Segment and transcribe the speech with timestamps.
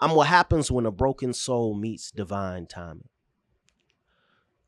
[0.00, 3.08] I'm what happens when a broken soul meets divine timing.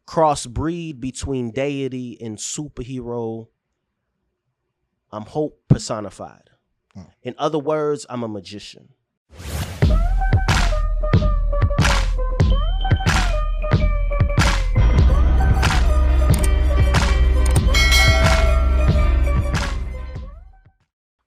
[0.06, 3.48] Crossbreed between deity and superhero.
[5.12, 6.50] I'm hope personified.
[6.94, 7.02] Hmm.
[7.22, 8.90] In other words, I'm a magician.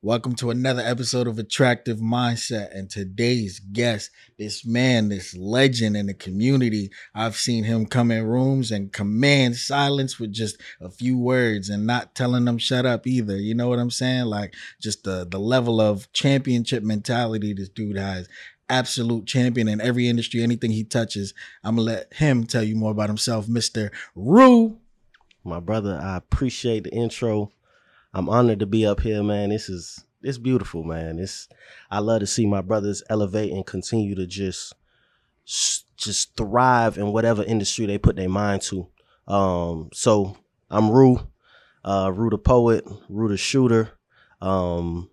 [0.06, 2.78] Welcome to another episode of Attractive Mindset.
[2.78, 8.26] And today's guest, this man, this legend in the community, I've seen him come in
[8.26, 13.08] rooms and command silence with just a few words and not telling them shut up
[13.08, 13.38] either.
[13.38, 14.26] You know what I'm saying?
[14.26, 18.28] Like just the, the level of championship mentality this dude has.
[18.68, 21.34] Absolute champion in every industry, anything he touches.
[21.64, 23.90] I'm gonna let him tell you more about himself, Mr.
[24.16, 24.80] Roo.
[25.46, 27.54] My brother, I appreciate the intro.
[28.14, 29.50] I'm honored to be up here, man.
[29.50, 31.20] This is it's beautiful, man.
[31.20, 31.50] It's
[31.90, 34.74] I love to see my brothers elevate and continue to just
[35.98, 38.88] just thrive in whatever industry they put their mind to.
[39.28, 40.38] Um, so
[40.70, 41.28] I'm Roo,
[41.84, 43.92] uh, Roo the poet, Roo the shooter.
[44.42, 45.10] Um,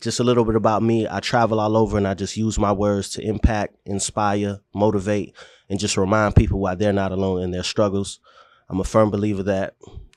[0.00, 1.06] just a little bit about me.
[1.08, 5.34] I travel all over and I just use my words to impact, inspire, motivate,
[5.68, 8.20] and just remind people why they're not alone in their struggles.
[8.68, 9.74] I'm a firm believer that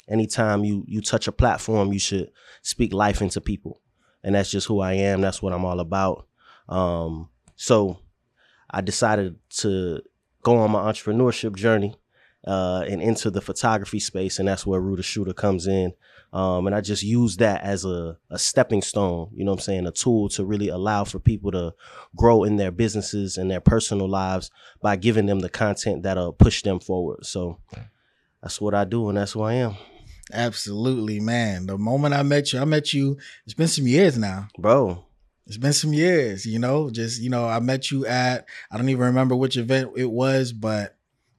[0.09, 3.81] anytime you you touch a platform, you should speak life into people,
[4.23, 5.21] and that's just who I am.
[5.21, 6.27] That's what I'm all about.
[6.67, 7.99] Um, so
[8.69, 10.01] I decided to
[10.43, 11.95] go on my entrepreneurship journey
[12.45, 15.93] uh, and into the photography space, and that's where Roo the Shooter comes in.
[16.31, 19.63] Um, and I just use that as a, a stepping stone, you know what I'm
[19.63, 21.73] saying, a tool to really allow for people to
[22.15, 26.61] grow in their businesses and their personal lives by giving them the content that'll push
[26.61, 27.25] them forward.
[27.25, 27.57] So
[28.43, 29.75] that's what I do, and that's who I am.
[30.31, 31.65] Absolutely, man.
[31.65, 34.47] The moment I met you, I met you, it's been some years now.
[34.57, 35.03] Bro,
[35.47, 38.89] It's been some years, you know, just, you know, I met you at, I don't
[38.89, 40.95] even remember which event it was, but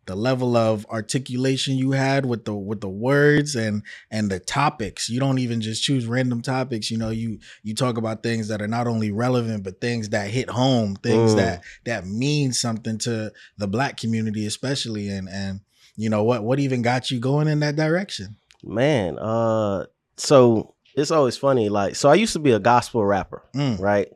[0.06, 5.08] the level of articulation you had with the with the words and and the topics
[5.08, 8.61] you don't even just choose random topics you know you you talk about things that
[8.61, 11.36] are not only relevant but things that hit home things Mm.
[11.36, 15.61] that that mean something to the black community especially and and
[15.96, 18.34] you know what what even got you going in that direction
[18.65, 21.69] man, uh, so it's always funny.
[21.69, 23.81] Like, so I used to be a gospel rapper, Mm.
[23.81, 24.09] right?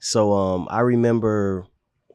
[0.00, 1.66] So um, I remember,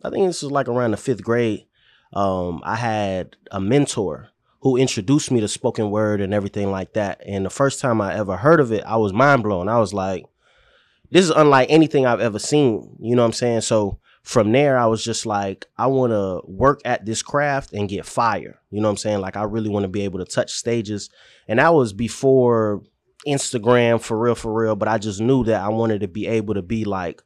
[0.04, 1.66] I think this was like around the fifth grade.
[2.14, 4.30] Um, I had a mentor
[4.62, 7.22] who introduced me to spoken word and everything like that.
[7.26, 9.68] And the first time I ever heard of it, I was mind blown.
[9.68, 10.26] I was like,
[11.12, 12.96] this is unlike anything I've ever seen.
[13.02, 13.62] You know what I'm saying?
[13.62, 17.90] So from there, I was just like, I want to work at this craft and
[17.90, 18.60] get fire.
[18.72, 19.20] You know what I'm saying?
[19.20, 21.10] Like, I really want to be able to touch stages.
[21.48, 22.82] And that was before
[23.28, 24.76] Instagram for real, for real.
[24.76, 27.22] But I just knew that I wanted to be able to be like,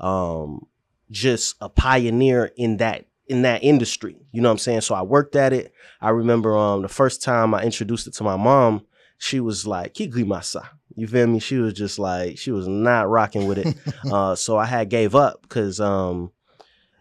[0.00, 0.66] um,
[1.10, 4.16] just a pioneer in that in that industry.
[4.32, 4.82] You know what I'm saying?
[4.82, 5.72] So I worked at it.
[6.00, 8.84] I remember um the first time I introduced it to my mom,
[9.18, 10.68] she was like, Kigli masa.
[10.96, 11.38] You feel me?
[11.40, 13.76] She was just like, she was not rocking with it.
[14.12, 16.32] uh so I had gave up because um,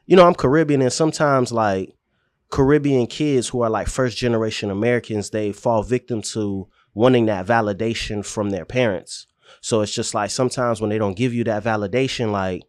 [0.06, 1.96] you know, I'm Caribbean and sometimes like
[2.50, 8.26] Caribbean kids who are like first generation Americans, they fall victim to wanting that validation
[8.26, 9.28] from their parents.
[9.62, 12.64] So it's just like sometimes when they don't give you that validation, like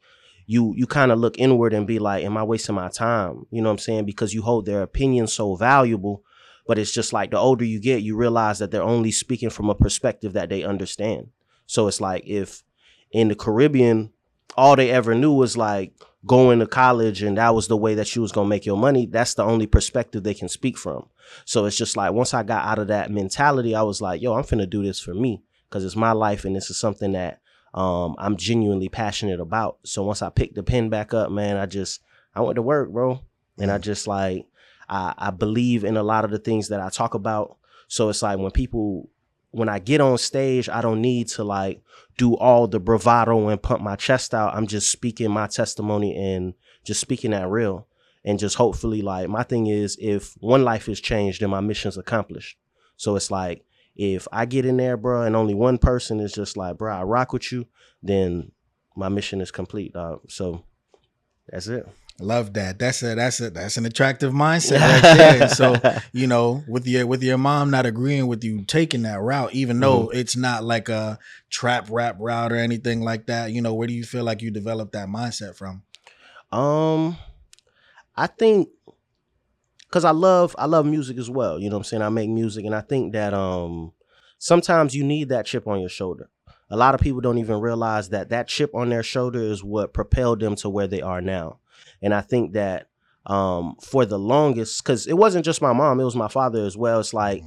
[0.47, 3.47] you you kind of look inward and be like, Am I wasting my time?
[3.51, 4.05] You know what I'm saying?
[4.05, 6.23] Because you hold their opinion so valuable.
[6.67, 9.69] But it's just like the older you get, you realize that they're only speaking from
[9.69, 11.29] a perspective that they understand.
[11.67, 12.63] So it's like if
[13.11, 14.13] in the Caribbean,
[14.57, 15.93] all they ever knew was like
[16.27, 19.07] going to college and that was the way that you was gonna make your money.
[19.07, 21.07] That's the only perspective they can speak from.
[21.45, 24.35] So it's just like once I got out of that mentality, I was like, yo,
[24.35, 27.41] I'm finna do this for me because it's my life and this is something that
[27.75, 29.79] um, I'm genuinely passionate about.
[29.85, 32.01] So once I picked the pen back up, man, I just
[32.35, 33.21] I went to work, bro,
[33.59, 34.47] and I just like
[34.89, 37.57] I, I believe in a lot of the things that I talk about.
[37.89, 39.11] So it's like when people
[39.51, 41.83] when I get on stage, I don't need to like
[42.17, 44.55] do all the bravado and pump my chest out.
[44.55, 46.55] I'm just speaking my testimony and
[46.85, 47.87] just speaking that real.
[48.25, 51.99] And just hopefully like my thing is if one life is changed, then my mission's
[51.99, 52.57] accomplished.
[52.97, 53.65] So it's like
[53.97, 57.03] if I get in there, bro, and only one person is just like, bro, I
[57.03, 57.67] rock with you,
[58.03, 58.53] then
[58.97, 59.93] my mission is complete.
[59.93, 60.31] Dog.
[60.31, 60.65] So
[61.49, 61.87] that's it.
[62.21, 62.79] Love that.
[62.79, 65.43] That's a that's a that's an attractive mindset right there.
[65.43, 65.75] And so
[66.13, 69.81] you know, with your with your mom not agreeing with you taking that route, even
[69.81, 71.19] though it's not like a
[71.51, 74.53] trap rap route or anything like that, you know, where do you feel like you
[74.53, 75.83] developed that mindset from?
[76.53, 77.17] Um,
[78.17, 78.69] I think
[79.89, 81.59] because I love I love music as well.
[81.59, 82.03] You know what I'm saying?
[82.03, 83.93] I make music, and I think that um
[84.39, 86.31] sometimes you need that chip on your shoulder.
[86.71, 89.93] a lot of people don't even realize that that chip on their shoulder is what
[89.93, 91.59] propelled them to where they are now.
[92.03, 92.89] And I think that
[93.27, 96.77] um, for the longest, because it wasn't just my mom, it was my father as
[96.77, 97.01] well.
[97.01, 97.43] It's like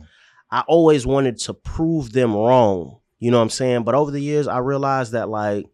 [0.52, 3.00] I always wanted to prove them wrong.
[3.20, 3.84] You know what I'm saying?
[3.84, 5.66] But over the years, I realized that like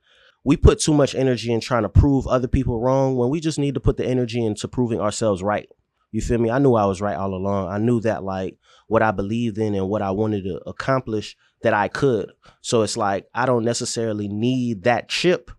[0.44, 3.60] we put too much energy in trying to prove other people wrong when we just
[3.60, 5.70] need to put the energy into proving ourselves right.
[6.12, 6.52] You feel me?
[6.52, 7.70] I knew I was right all along.
[7.70, 11.74] I knew that like what I believed in and what I wanted to accomplish that
[11.74, 12.32] I could.
[12.62, 15.50] So it's like I don't necessarily need that chip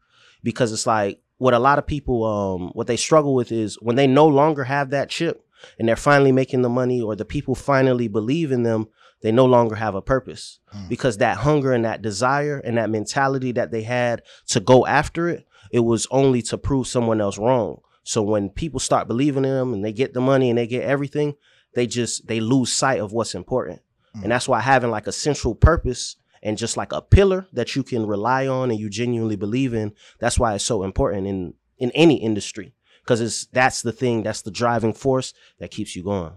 [0.43, 3.97] because it's like what a lot of people um what they struggle with is when
[3.97, 5.45] they no longer have that chip
[5.79, 8.89] and they're finally making the money or the people finally believe in them,
[9.23, 10.89] they no longer have a purpose mm.
[10.89, 15.29] because that hunger and that desire and that mentality that they had to go after
[15.29, 17.81] it, it was only to prove someone else wrong.
[18.03, 20.85] So when people start believing in them and they get the money and they get
[20.85, 21.37] everything,
[21.75, 23.81] they just they lose sight of what's important.
[24.17, 24.25] Mm.
[24.25, 27.83] And that's why having like a central purpose and just like a pillar that you
[27.83, 31.91] can rely on and you genuinely believe in, that's why it's so important in in
[31.93, 36.33] any industry because it's that's the thing that's the driving force that keeps you going.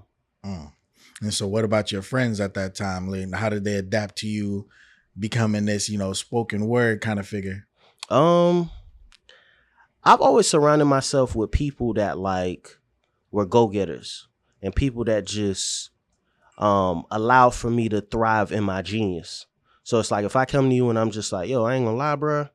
[0.45, 0.71] Mm.
[1.21, 3.33] And so, what about your friends at that time, Lynn?
[3.33, 4.68] How did they adapt to you
[5.18, 7.68] becoming this, you know, spoken word kind of figure?
[8.10, 8.69] Um,
[10.03, 12.77] I've always surrounded myself with people that like
[13.31, 14.27] were go getters
[14.62, 15.89] and people that just
[16.57, 19.45] um allow for me to thrive in my genius.
[19.88, 21.86] So it's like if I come to you and I'm just like, yo, I ain't
[21.86, 22.50] gonna lie, bro,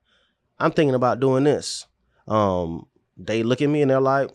[0.58, 1.86] I'm thinking about doing this.
[2.28, 2.86] Um,
[3.16, 4.30] they look at me and they're like,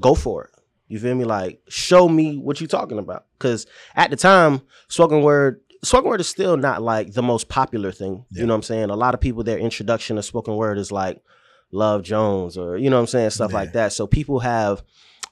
[0.00, 0.50] go for it.
[0.88, 1.24] You feel me?
[1.24, 3.26] Like, show me what you're talking about.
[3.38, 7.92] Because at the time, spoken word, spoken word is still not like the most popular
[7.92, 8.24] thing.
[8.32, 8.40] Yeah.
[8.40, 8.90] You know what I'm saying?
[8.90, 11.22] A lot of people, their introduction to spoken word is like
[11.70, 13.30] Love Jones or, you know what I'm saying?
[13.30, 13.58] Stuff yeah.
[13.58, 13.92] like that.
[13.92, 14.82] So people have,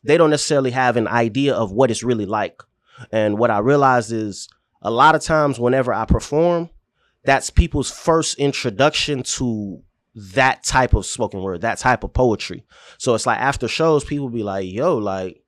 [0.05, 2.63] they don't necessarily have an idea of what it's really like.
[3.11, 4.49] And what I realized is
[4.81, 6.71] a lot of times whenever I perform,
[7.25, 9.83] that's people's first introduction to
[10.15, 12.65] that type of spoken word, that type of poetry.
[12.99, 15.43] So it's like after shows, people be like, yo, like,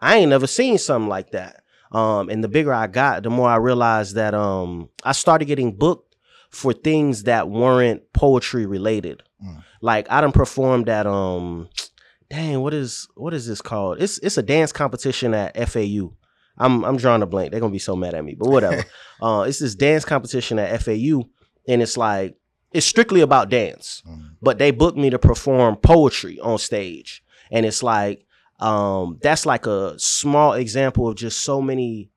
[0.00, 1.62] I ain't never seen something like that.
[1.92, 5.76] Um, and the bigger I got, the more I realized that um, I started getting
[5.76, 6.16] booked
[6.50, 9.22] for things that weren't poetry related.
[9.44, 9.62] Mm.
[9.80, 11.68] Like I done performed at um,
[12.30, 14.00] dang, what is what is this called?
[14.00, 16.14] It's it's a dance competition at FAU.
[16.58, 17.50] I'm I'm drawing a blank.
[17.50, 18.84] They're gonna be so mad at me, but whatever.
[19.22, 21.22] uh, it's this dance competition at FAU,
[21.68, 22.36] and it's like
[22.72, 24.02] it's strictly about dance.
[24.08, 24.36] Mm.
[24.40, 28.26] But they booked me to perform poetry on stage, and it's like
[28.60, 32.10] um, that's like a small example of just so many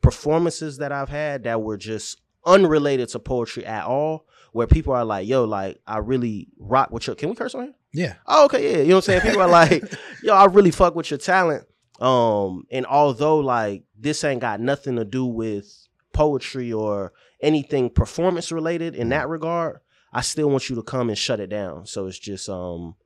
[0.00, 5.04] performances that I've had that were just unrelated to poetry at all, where people are
[5.04, 7.74] like, yo, like, I really rock with your can we curse on here?
[7.92, 8.14] Yeah.
[8.26, 8.78] Oh, okay, yeah.
[8.78, 9.20] You know what I'm saying?
[9.22, 9.82] People are like,
[10.22, 11.66] yo, I really fuck with your talent.
[12.00, 18.50] Um, and although like this ain't got nothing to do with poetry or anything performance
[18.50, 19.80] related in that regard,
[20.12, 21.86] I still want you to come and shut it down.
[21.86, 22.96] So it's just um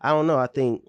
[0.00, 0.82] I don't know, I think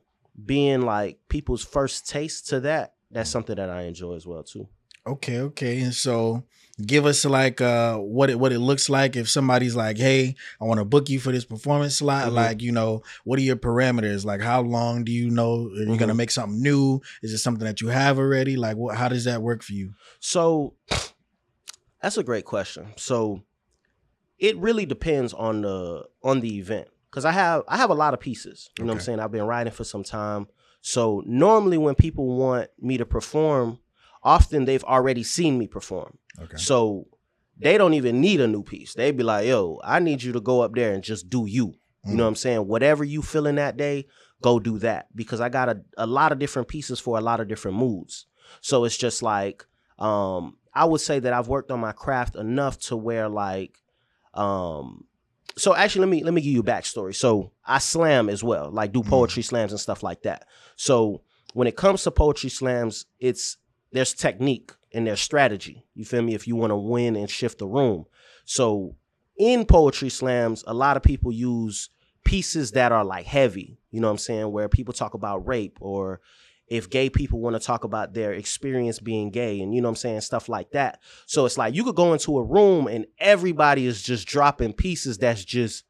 [0.45, 3.33] being like people's first taste to that, that's mm.
[3.33, 4.67] something that I enjoy as well too.
[5.05, 5.81] Okay, okay.
[5.81, 6.45] And so
[6.85, 10.65] give us like uh what it what it looks like if somebody's like, "Hey, I
[10.65, 12.35] want to book you for this performance slot." Mm-hmm.
[12.35, 14.25] Like, you know, what are your parameters?
[14.25, 15.95] Like how long do you know are you mm-hmm.
[15.95, 17.01] going to make something new?
[17.21, 18.55] Is it something that you have already?
[18.55, 19.93] Like what how does that work for you?
[20.19, 20.75] So
[22.01, 22.93] that's a great question.
[22.97, 23.43] So
[24.39, 28.13] it really depends on the on the event because I have I have a lot
[28.13, 28.69] of pieces.
[28.77, 28.87] You okay.
[28.87, 29.19] know what I'm saying?
[29.19, 30.47] I've been writing for some time.
[30.81, 33.79] So normally when people want me to perform,
[34.21, 36.17] often they've already seen me perform.
[36.39, 36.57] Okay.
[36.57, 37.07] So
[37.57, 38.93] they don't even need a new piece.
[38.93, 41.67] They'd be like, yo, I need you to go up there and just do you.
[41.67, 41.73] Mm.
[42.05, 42.25] You know mm.
[42.25, 42.67] what I'm saying?
[42.67, 44.07] Whatever you feeling that day,
[44.41, 45.07] go do that.
[45.15, 48.25] Because I got a, a lot of different pieces for a lot of different moods.
[48.61, 49.65] So it's just like,
[49.99, 53.79] um, I would say that I've worked on my craft enough to where like
[54.33, 55.05] um
[55.55, 57.15] so actually let me let me give you a backstory.
[57.15, 59.09] So I slam as well, like do mm-hmm.
[59.09, 59.47] poetry mm.
[59.47, 60.47] slams and stuff like that.
[60.75, 61.21] So
[61.53, 63.57] when it comes to poetry slams, it's
[63.91, 65.85] there's technique and there's strategy.
[65.95, 66.35] You feel me?
[66.35, 68.05] If you want to win and shift the room.
[68.45, 68.95] So
[69.37, 71.89] in poetry slams, a lot of people use
[72.23, 75.77] pieces that are like heavy, you know what I'm saying, where people talk about rape
[75.81, 76.21] or
[76.67, 79.93] if gay people want to talk about their experience being gay and you know what
[79.93, 80.99] I'm saying stuff like that.
[81.25, 85.17] So it's like you could go into a room and everybody is just dropping pieces
[85.17, 85.83] that's just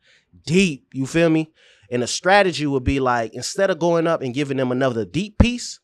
[0.46, 1.54] deep, you feel me?
[1.92, 5.38] And the strategy would be like instead of going up and giving them another deep
[5.38, 5.80] piece,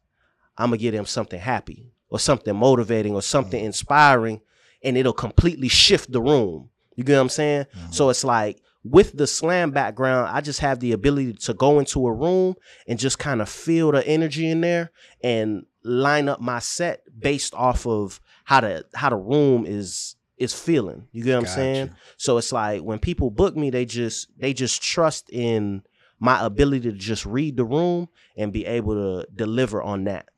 [0.58, 4.42] I'm to give them something happy or something motivating or something inspiring
[4.84, 6.70] and it'll completely shift the room.
[6.96, 7.66] You get what I'm saying?
[7.66, 7.92] Mm-hmm.
[7.92, 12.08] So it's like with the slam background, I just have the ability to go into
[12.08, 12.56] a room
[12.88, 14.92] and just kind of feel the energy in there
[15.24, 20.54] and line up my set based off of how the how the room is is
[20.54, 21.08] feeling.
[21.12, 21.88] You get what I'm saying?
[21.88, 21.94] you.
[22.18, 25.84] So it's like when people book me, they just they just trust in
[26.20, 30.30] my ability to just read the room and be able to deliver on that.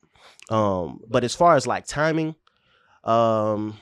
[0.48, 2.34] Um, but as far as like timing,
[3.04, 3.78] um,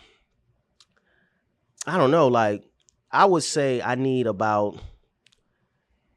[1.87, 2.29] I don't know.
[2.29, 2.65] Like
[3.11, 4.79] I would say I need about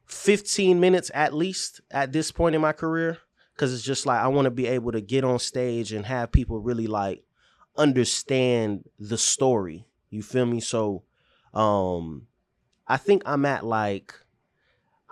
[0.05, 3.17] 15 minutes at least at this point in my career
[3.55, 6.31] because it's just like I want to be able to get on stage and have
[6.31, 7.23] people really like
[7.77, 9.85] understand the story.
[10.09, 10.59] You feel me?
[10.59, 11.03] So
[11.53, 12.27] um
[12.87, 14.13] I think I'm at like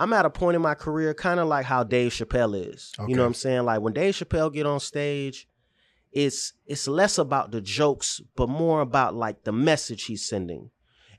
[0.01, 2.91] I'm at a point in my career kind of like how Dave Chappelle is.
[3.07, 3.65] You know what I'm saying?
[3.65, 5.47] Like when Dave Chappelle get on stage,
[6.11, 10.71] it's it's less about the jokes but more about like the message he's sending.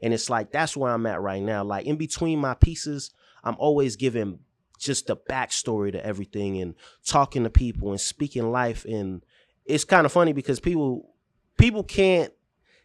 [0.03, 1.63] And it's like that's where I'm at right now.
[1.63, 3.13] Like in between my pieces,
[3.45, 4.41] I'm always giving
[4.81, 6.75] just the backstory to everything and
[7.07, 8.85] talking to people and speaking life.
[8.85, 9.25] And
[9.65, 11.09] it's kind of funny because people
[11.57, 12.33] people can't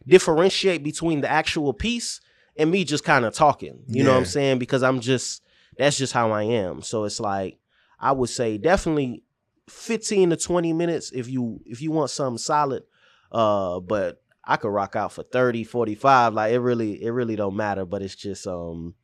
[0.06, 2.20] differentiate between the actual piece
[2.56, 3.80] and me just kind of talking.
[3.88, 4.60] You know what I'm saying?
[4.60, 5.42] Because I'm just
[5.78, 6.82] that's just how I am.
[6.82, 7.58] So it's like
[7.98, 9.22] I would say definitely
[9.68, 12.82] 15 to 20 minutes if you if you want something solid.
[13.32, 16.34] Uh but I could rock out for 30, 45.
[16.34, 18.94] Like it really it really don't matter, but it's just um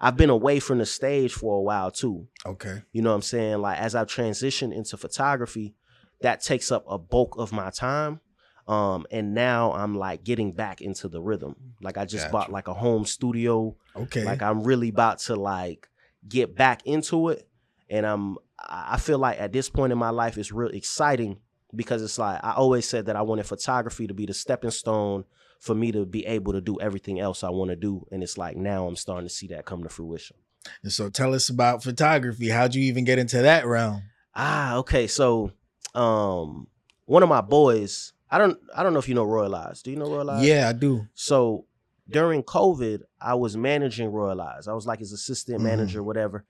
[0.00, 2.26] I've been away from the stage for a while too.
[2.44, 2.82] Okay.
[2.92, 3.58] You know what I'm saying?
[3.60, 5.76] Like as I've transitioned into photography,
[6.20, 8.20] that takes up a bulk of my time.
[8.66, 11.54] Um, and now I'm like getting back into the rhythm.
[11.80, 12.32] Like I just Gotcha.
[12.32, 13.76] bought like a home studio.
[13.94, 14.24] Okay.
[14.24, 15.88] Like I'm really about to like
[16.28, 17.48] get back into it.
[17.90, 21.38] And I'm I feel like at this point in my life it's real exciting
[21.74, 25.24] because it's like I always said that I wanted photography to be the stepping stone
[25.58, 28.06] for me to be able to do everything else I want to do.
[28.10, 30.36] And it's like now I'm starting to see that come to fruition.
[30.82, 32.48] and so tell us about photography.
[32.48, 34.02] How'd you even get into that realm?
[34.34, 35.06] Ah, okay.
[35.06, 35.52] So,
[35.94, 36.66] um,
[37.04, 39.82] one of my boys, I don't, I don't know if you know Royal Eyes.
[39.82, 40.46] Do you know Royal Eyes?
[40.46, 41.06] yeah, I do.
[41.14, 41.66] So
[42.08, 44.68] during COVID, I was managing Royal Eyes.
[44.68, 45.64] I was like his assistant Mhm.
[45.64, 46.44] manager, whatever.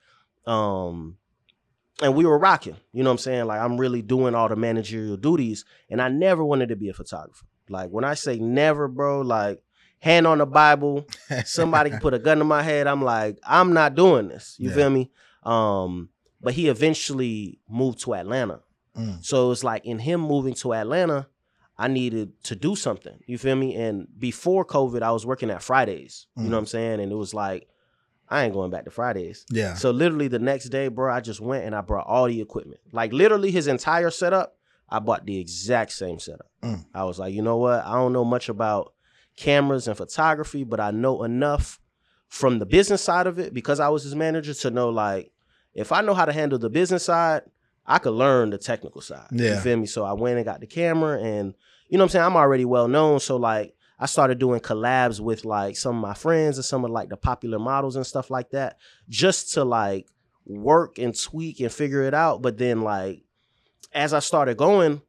[0.46, 1.16] Um,
[2.02, 2.76] and we were rocking.
[2.92, 3.44] You know what I'm saying?
[3.46, 6.94] Like I'm really doing all the managerial duties, and I never wanted to be a
[6.94, 7.46] photographer.
[7.68, 9.62] Like when I say never, bro, like
[10.00, 11.06] hand on the Bible,
[11.44, 12.86] somebody put a gun to my head.
[12.88, 14.56] I'm like, I'm not doing this.
[14.58, 14.74] You Yeah.
[14.74, 15.10] feel me?
[15.44, 16.08] Um,
[16.40, 18.60] but he eventually moved to Atlanta.
[18.96, 19.24] Mm.
[19.24, 21.28] So it's like in him moving to Atlanta,
[21.82, 23.18] I needed to do something.
[23.26, 23.74] You feel me?
[23.74, 26.26] And before COVID, I was working at Fridays.
[26.36, 26.46] You Mm.
[26.46, 27.00] know what I'm saying?
[27.00, 27.68] And it was like,
[28.28, 29.44] I ain't going back to Fridays.
[29.50, 29.74] Yeah.
[29.74, 32.80] So literally the next day, bro, I just went and I brought all the equipment.
[32.92, 34.56] Like literally his entire setup,
[34.88, 36.50] I bought the exact same setup.
[36.62, 36.84] Mm.
[36.94, 37.84] I was like, you know what?
[37.84, 38.94] I don't know much about
[39.36, 41.80] cameras and photography, but I know enough
[42.28, 45.32] from the business side of it because I was his manager to know like
[45.74, 47.42] if I know how to handle the business side,
[47.86, 49.26] I could learn the technical side.
[49.32, 49.54] Yeah.
[49.56, 49.86] You feel me?
[49.86, 51.54] So I went and got the camera and
[51.92, 52.24] you know what I'm saying?
[52.24, 53.20] I'm already well known.
[53.20, 56.90] So like I started doing collabs with like some of my friends and some of
[56.90, 58.78] like the popular models and stuff like that,
[59.10, 60.06] just to like
[60.46, 62.40] work and tweak and figure it out.
[62.42, 63.22] But then like
[63.92, 65.02] as I started going,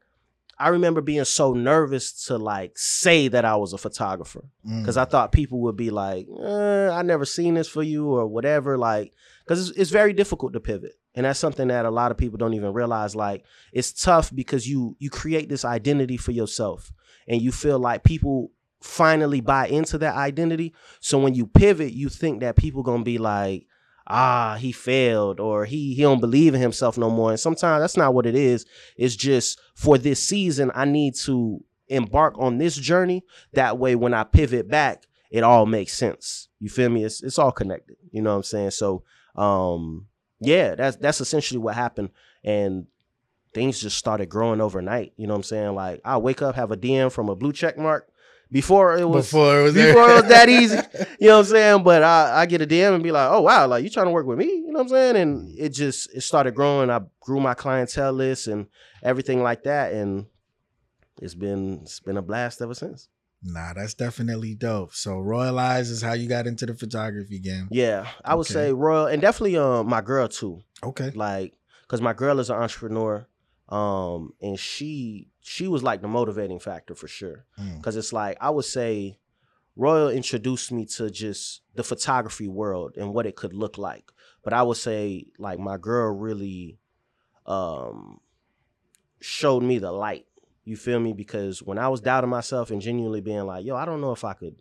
[0.59, 4.81] I remember being so nervous to like say that I was a photographer Mm.
[4.81, 8.27] because I thought people would be like, eh, "I never seen this for you" or
[8.27, 8.77] whatever.
[8.77, 9.13] Like,
[9.43, 12.37] because it's, it's very difficult to pivot, and that's something that a lot of people
[12.37, 13.15] don't even realize.
[13.15, 16.91] Like, it's tough because you you create this identity for yourself,
[17.27, 18.51] and you feel like people
[18.81, 20.73] finally buy into that identity.
[20.99, 23.65] So when you pivot, you think that people gonna be like,
[24.07, 27.97] "Ah, he failed," or "He he don't believe in himself no more." And sometimes that's
[27.97, 28.65] not what it is.
[28.97, 34.13] It's just for this season, I need to embark on this journey that way, when
[34.13, 36.47] I pivot back, it all makes sense.
[36.59, 37.03] You feel me?
[37.03, 37.97] It's it's all connected.
[38.11, 38.71] You know what I'm saying?
[38.71, 39.03] So,
[39.35, 40.07] um,
[40.43, 42.09] yeah, that's that's essentially what happened,
[42.43, 42.87] and
[43.53, 45.13] things just started growing overnight.
[45.17, 45.75] You know what I'm saying?
[45.75, 48.09] Like I wake up, have a DM from a blue check mark.
[48.51, 50.77] Before it was before it was before it was that easy.
[51.19, 51.83] you know what I'm saying?
[51.83, 54.11] But I, I get a DM and be like, oh wow, like you trying to
[54.11, 54.45] work with me?
[54.45, 55.15] You know what I'm saying?
[55.15, 56.91] And it just it started growing.
[56.91, 58.67] I grew my clientele list and
[59.01, 60.27] everything like that, and
[61.19, 63.07] it's been it's been a blast ever since.
[63.43, 64.93] Nah, that's definitely dope.
[64.93, 67.67] So Royal Eyes is how you got into the photography game.
[67.71, 70.61] Yeah, I would say Royal and definitely um my girl too.
[70.81, 71.11] Okay.
[71.11, 71.57] Like,
[71.87, 73.27] cause my girl is an entrepreneur,
[73.69, 77.45] um, and she she was like the motivating factor for sure.
[77.59, 77.83] Mm.
[77.83, 79.19] Cause it's like I would say
[79.75, 84.11] Royal introduced me to just the photography world and what it could look like.
[84.43, 86.79] But I would say like my girl really
[87.45, 88.19] um
[89.19, 90.25] showed me the light.
[90.63, 91.13] You feel me?
[91.13, 94.23] Because when I was doubting myself and genuinely being like, yo, I don't know if
[94.23, 94.55] I could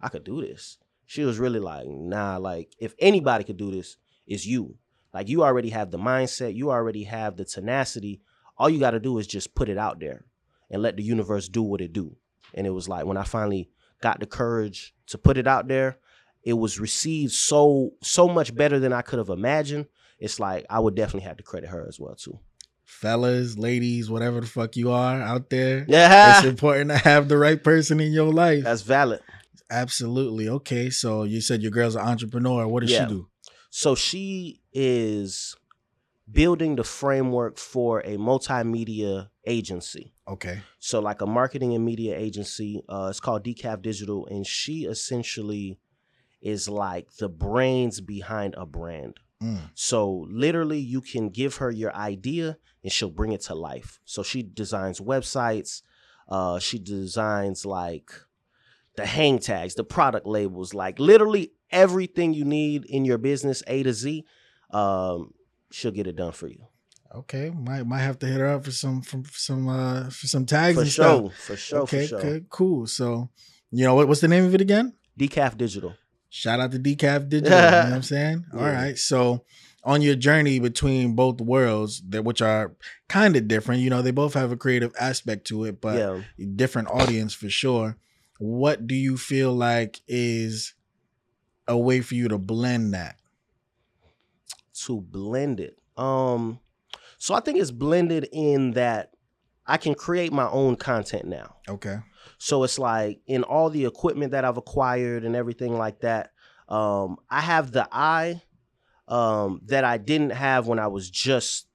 [0.00, 0.78] I could do this.
[1.06, 3.96] She was really like, nah, like if anybody could do this,
[4.26, 4.76] it's you.
[5.14, 8.20] Like you already have the mindset, you already have the tenacity.
[8.58, 10.24] All you got to do is just put it out there
[10.70, 12.16] and let the universe do what it do.
[12.54, 13.70] And it was like when I finally
[14.00, 15.98] got the courage to put it out there.
[16.42, 19.86] It was received so so much better than I could have imagined.
[20.18, 22.38] It's like I would definitely have to credit her as well too.
[22.86, 27.36] Fellas, ladies, whatever the fuck you are out there, Yeah, it's important to have the
[27.36, 28.64] right person in your life.
[28.64, 29.20] that's valid.
[29.70, 30.48] Absolutely.
[30.48, 32.66] Okay, so you said your girl's an entrepreneur.
[32.68, 33.06] What does Yeah.
[33.08, 33.28] she do?
[33.70, 35.56] So she is
[36.30, 40.14] building the framework for a multimedia agency.
[40.28, 40.60] Okay.
[40.78, 42.82] So like a marketing and media agency.
[42.88, 45.78] Uh, it's called Decaf Digital, and she essentially
[46.40, 49.16] is like the brains behind a brand.
[49.42, 49.70] Mm.
[49.74, 54.00] So literally, you can give her your idea, and she'll bring it to life.
[54.04, 55.82] So she designs websites.
[56.28, 58.10] Uh, she designs like
[58.96, 63.82] the hang tags, the product labels, like literally everything you need in your business, A
[63.82, 64.24] to Z.
[64.70, 65.34] Um,
[65.70, 66.66] she'll get it done for you.
[67.14, 67.50] Okay.
[67.50, 70.76] Might might have to hit her up for some for some uh for some tags
[70.76, 71.34] For and sure, stuff.
[71.38, 72.18] for sure, okay, for sure.
[72.18, 72.86] okay, cool.
[72.86, 73.30] So,
[73.70, 74.08] you know what?
[74.08, 74.94] What's the name of it again?
[75.18, 75.94] Decaf Digital.
[76.28, 77.56] Shout out to Decaf Digital.
[77.56, 78.44] you know what I'm saying?
[78.52, 78.72] All Yeah.
[78.72, 78.98] right.
[78.98, 79.44] So,
[79.84, 82.74] on your journey between both worlds, that which are
[83.08, 86.46] kind of different, you know, they both have a creative aspect to it, but yeah.
[86.56, 87.96] different audience for sure.
[88.38, 90.74] What do you feel like is
[91.68, 93.16] a way for you to blend that?
[94.84, 95.78] to blend it.
[95.96, 96.60] Um,
[97.16, 99.12] so I think it's blended in that
[99.66, 101.56] I can create my own content now.
[101.68, 101.96] Okay.
[102.38, 106.30] So it's like in all the equipment that I've acquired and everything like that,
[106.68, 108.42] um, I have the eye
[109.08, 111.68] um, that I didn't have when I was just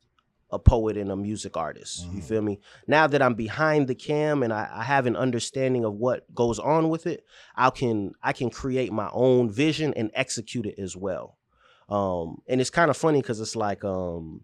[0.52, 2.06] a poet and a music artist.
[2.12, 2.24] You Mhm.
[2.28, 2.60] feel me?
[2.86, 6.60] Now that I'm behind the cam and I, I have an understanding of what goes
[6.60, 7.24] on with it,
[7.56, 11.38] I can I can create my own vision and execute it as well.
[11.88, 14.42] Um, and it's kind of funny because it's like um,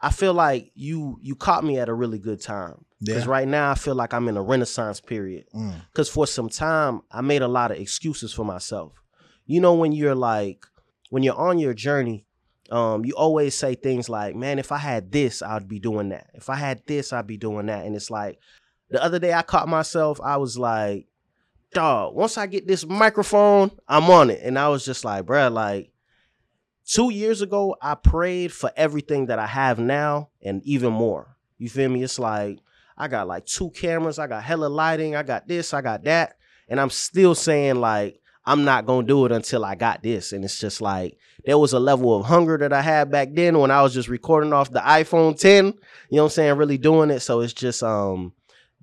[0.00, 3.30] I feel like you you caught me at a really good time because Yeah.
[3.30, 5.74] right now I feel like I'm in a renaissance period Mm.
[5.92, 8.92] because for some time I made a lot of excuses for myself.
[9.46, 10.64] You know, when you're like,
[11.10, 12.26] when you're on your journey,
[12.70, 16.28] um, you always say things like, man, if I had this, I'd be doing that.
[16.34, 17.86] If I had this, I'd be doing that.
[17.86, 18.38] And it's like,
[18.90, 21.06] the other day I caught myself, I was like,
[21.72, 24.40] dog, once I get this microphone, I'm on it.
[24.42, 25.92] And I was just like, bruh, like,
[26.86, 31.36] two years ago, I prayed for everything that I have now and even more.
[31.58, 32.02] You feel me?
[32.02, 32.58] It's like,
[32.98, 36.36] I got like two cameras, I got hella lighting, I got this, I got that.
[36.68, 40.32] And I'm still saying, like, I'm not gonna do it until I got this.
[40.32, 43.58] And it's just like there was a level of hunger that I had back then
[43.58, 45.72] when I was just recording off the iPhone 10, you
[46.10, 47.20] know what I'm saying, really doing it.
[47.20, 48.32] So it's just um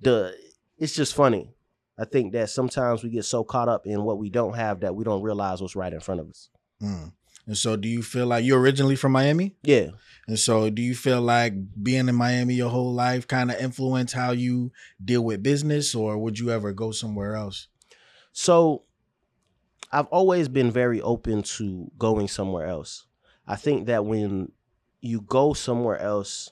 [0.02, 0.36] the
[0.78, 1.52] it's just funny.
[1.98, 4.96] I think that sometimes we get so caught up in what we don't have that
[4.96, 6.50] we don't realize what's right in front of us.
[6.82, 7.12] Mm.
[7.48, 9.56] And so, do you feel like you're originally from Miami?
[9.62, 9.90] Yeah.
[10.28, 11.54] And so, do you feel like
[11.84, 14.72] being in Miami your whole life kind of influenced how you
[15.04, 17.68] deal with business, or would you ever go somewhere else?
[18.38, 18.84] So
[19.94, 23.06] I've always been very open to going somewhere else.
[23.48, 24.52] I think that when
[25.00, 26.52] you go somewhere else,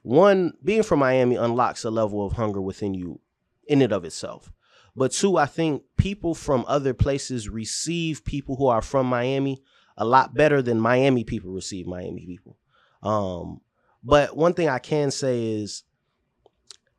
[0.00, 3.20] one, being from Miami unlocks a level of hunger within you
[3.66, 4.50] in and of itself.
[4.96, 9.62] But two, I think people from other places receive people who are from Miami
[9.96, 12.56] a lot better than Miami people receive Miami people.
[13.02, 13.60] Um,
[14.02, 15.84] but one thing I can say is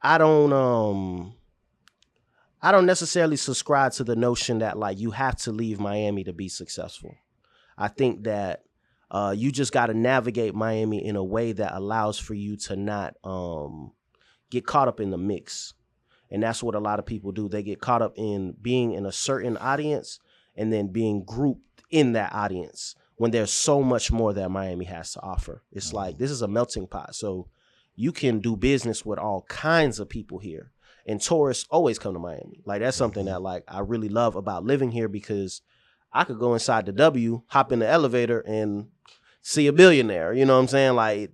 [0.01, 1.33] I don't um
[2.61, 6.33] I don't necessarily subscribe to the notion that like you have to leave Miami to
[6.33, 7.15] be successful.
[7.77, 8.63] I think that
[9.11, 12.75] uh, you just got to navigate Miami in a way that allows for you to
[12.75, 13.91] not um,
[14.49, 15.73] get caught up in the mix.
[16.31, 17.47] And that's what a lot of people do.
[17.47, 20.19] They get caught up in being in a certain audience
[20.55, 25.13] and then being grouped in that audience when there's so much more that Miami has
[25.13, 25.63] to offer.
[25.71, 25.97] It's mm-hmm.
[25.97, 27.15] like this is a melting pot.
[27.15, 27.47] So
[27.95, 30.71] you can do business with all kinds of people here
[31.05, 32.61] and tourists always come to Miami.
[32.65, 33.33] Like that's something mm-hmm.
[33.33, 35.61] that like I really love about living here because
[36.11, 38.87] I could go inside the W, hop in the elevator, and
[39.41, 40.33] see a billionaire.
[40.33, 40.95] You know what I'm saying?
[40.95, 41.31] Like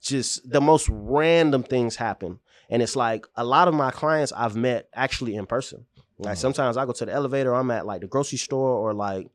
[0.00, 2.38] just the most random things happen.
[2.70, 5.86] And it's like a lot of my clients I've met actually in person.
[6.18, 6.40] Like Mhm.
[6.40, 9.28] sometimes I go to the elevator, I'm at like the grocery store or like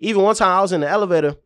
[0.00, 1.36] even one time I was in the elevator,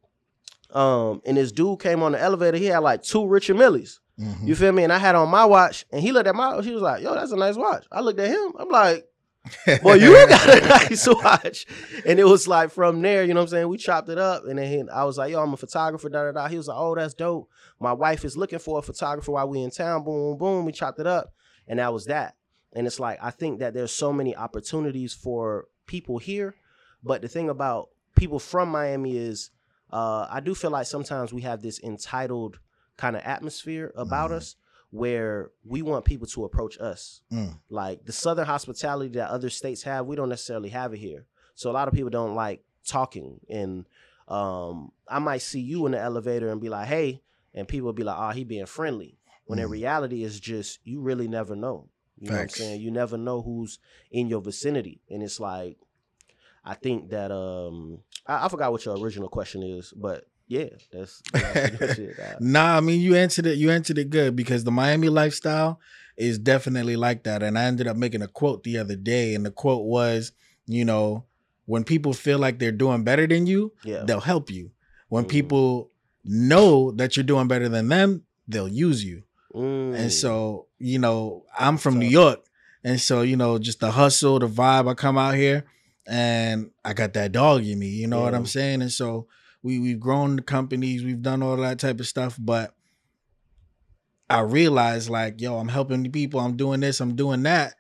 [0.72, 3.98] um, and this dude came on the elevator, he had like two Richard Milles.
[4.18, 4.46] Mhm.
[4.46, 4.84] You feel me?
[4.84, 6.60] And I had on my watch, and he looked at my.
[6.62, 8.52] He was like, "Yo, that's a nice watch." I looked at him.
[8.58, 9.06] I'm like,
[9.82, 11.64] "Well, you got a nice watch."
[12.04, 13.68] And it was like from there, you know what I'm saying?
[13.68, 16.24] We chopped it up, and then he, I was like, "Yo, I'm a photographer." Da
[16.24, 16.48] da da.
[16.48, 17.48] He was like, "Oh, that's dope."
[17.80, 20.04] My wife is looking for a photographer while we in town.
[20.04, 20.64] Boom, boom, boom.
[20.66, 21.32] We chopped it up,
[21.66, 22.34] and that was that.
[22.72, 26.54] And it's like I think that there's so many opportunities for people here,
[27.02, 29.50] but the thing about people from Miami is,
[29.92, 32.59] uh, I do feel like sometimes we have this entitled
[32.96, 34.35] kind of atmosphere about Mhm.
[34.37, 34.56] us
[34.90, 37.22] where we want people to approach us.
[37.33, 37.59] Mm.
[37.70, 41.26] Like the southern hospitality that other states have, we don't necessarily have it here.
[41.54, 43.87] So a lot of people don't like talking and
[44.28, 47.20] um I might see you in the elevator and be like, "Hey,"
[47.52, 49.72] and people be like, "Oh, he being friendly." When in Mm.
[49.72, 51.88] reality is just you really never know.
[52.20, 52.80] You know what I'm saying?
[52.83, 53.78] You never know who's
[54.11, 55.00] in your vicinity.
[55.11, 55.78] And it's like
[56.64, 61.22] I think that um I, I forgot what your original question is, but yeah, that's,
[61.33, 62.18] that's it.
[62.40, 63.56] Nah, I mean you answered it.
[63.59, 65.80] You answered it good because the Miami lifestyle
[66.16, 67.42] is definitely like that.
[67.42, 70.33] And I ended up making a quote the other day, and the quote was,
[70.66, 71.24] you know,
[71.66, 74.02] when people feel like they're doing better than you, yeah.
[74.04, 74.72] they'll help you.
[75.09, 75.28] When Mhm.
[75.28, 75.90] people
[76.24, 79.22] know that you're doing better than them, they'll use you.
[79.54, 79.94] Mm.
[79.94, 82.44] And so, you know, I'm from New York.
[82.84, 85.64] And so, you know, just the hustle, the vibe, I come out here
[86.06, 87.88] and I got that dog in me.
[87.88, 88.82] You know what I'm saying?
[88.82, 89.26] And so
[89.62, 92.74] we we've grown the companies, we've done all that type of stuff, but
[94.30, 97.74] I realized like, yo, I'm helping the people, I'm doing this, I'm doing that.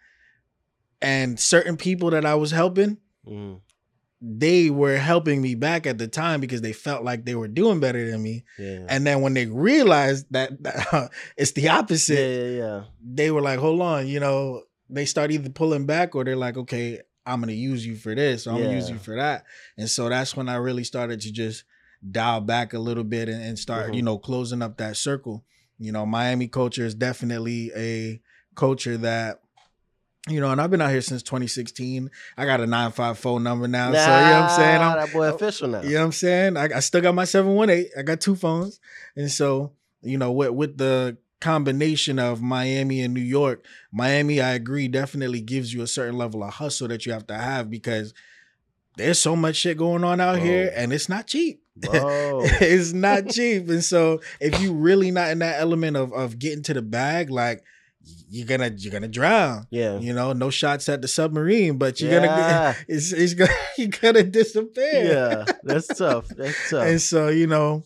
[1.00, 3.60] And certain people that I was helping, Mm.
[4.22, 7.80] They were helping me back at the time because they felt like they were doing
[7.80, 8.44] better than me.
[8.58, 8.84] Yeah.
[8.88, 12.82] And then when they realized that, that it's the opposite, yeah, yeah, yeah.
[13.02, 16.56] they were like, hold on, you know, they start either pulling back or they're like,
[16.58, 19.44] okay, I'm gonna use you for this, or I'm gonna use you for that.
[19.78, 21.64] And so that's when I really started to just
[22.10, 23.96] dial back a little bit and, and start, Mhm.
[23.96, 25.44] you know, closing up that circle.
[25.78, 28.20] You know, Miami culture is definitely a
[28.54, 29.39] culture that,
[30.28, 32.10] you know, and I've been out here since 2016.
[32.36, 33.86] I got a 955 phone number now.
[33.86, 34.80] so you know what I'm saying?
[34.82, 35.82] I'm, that boy official now.
[35.82, 36.56] you know what I'm saying?
[36.56, 37.90] I, I still got my 718.
[37.98, 38.80] I got two phones.
[39.16, 44.50] And so, you know, with with the combination of Miami and New York, Miami, I
[44.52, 48.12] agree, definitely gives you a certain level of hustle that you have to have because
[48.98, 51.62] there's so much shit going on out here and it's not cheap.
[51.82, 53.70] It's not cheap.
[53.70, 57.30] And so if you're really not in that element of of getting to the bag,
[57.30, 57.64] like
[58.28, 59.66] you're gonna you're gonna drown.
[59.70, 59.98] yeah.
[59.98, 62.74] You know, no shots at the submarine, but you're gonna Yeah.
[62.88, 65.04] it's it's gonna you're gonna disappear.
[65.04, 66.28] yeah, that's tough.
[66.28, 66.86] That's tough.
[66.86, 67.84] and so you know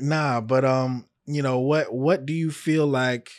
[0.00, 3.30] nah but um you know what what do you feel like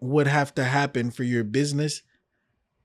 [0.00, 2.02] would have to happen for your business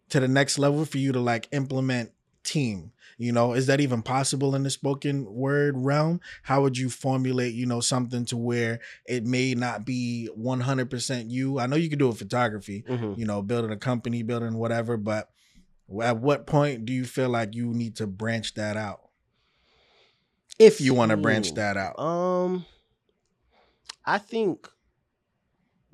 [0.10, 2.12] to the next level for you to like implement
[2.44, 6.90] team you know is that even possible in the spoken word realm how would you
[6.90, 11.90] formulate you know something to where it may not be 100% you i know you
[11.90, 13.18] could do a photography Mhm.
[13.18, 15.30] you know building a company building whatever but
[16.02, 19.02] at what point do you feel like you need to branch that out
[20.58, 22.66] if you want to branch that out Um,
[24.06, 24.68] I think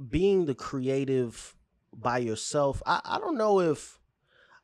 [0.10, 1.56] being the creative
[1.94, 2.82] by yourself.
[2.86, 4.00] I, I don't know if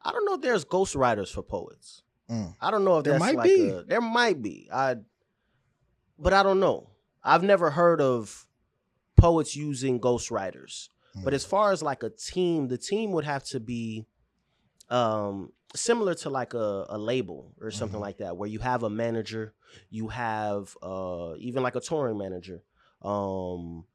[0.04, 2.04] I don't know if there's ghostwriters for poets.
[2.32, 2.56] Mm.
[2.62, 3.70] I don't know if There that's might like be.
[3.70, 4.70] a there might be.
[4.72, 4.96] I
[6.18, 6.90] but I don't know.
[7.24, 8.48] I've never heard of
[9.18, 10.90] poets using ghostwriters.
[11.24, 11.36] But Mm.
[11.36, 14.06] as far as like a team, the team would have to be
[14.90, 18.02] um similar to like a, a label or something Mhm.
[18.02, 19.54] like that, where you have a manager,
[19.90, 22.64] you have uh even like a touring manager.
[23.02, 23.86] Um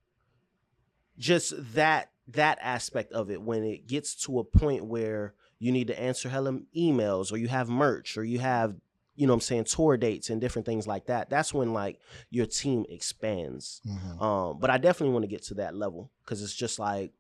[1.19, 5.87] just that that aspect of it when it gets to a point where you need
[5.89, 8.77] to answer hella emails or you have merch or you have
[9.15, 11.31] you know what I'm saying tour dates and different things like that.
[11.31, 13.81] That's when like your team expands.
[13.87, 14.21] Mhm.
[14.21, 17.13] Um, but I definitely want to get to that level because it's just like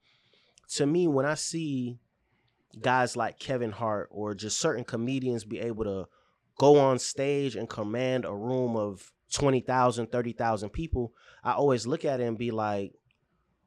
[0.74, 1.98] to me when I see
[2.82, 6.06] guys like Kevin Hart or just certain comedians be able to
[6.58, 12.20] go on stage and command a room of 20,000, 30,000 people, I always look at
[12.20, 12.92] it and be like,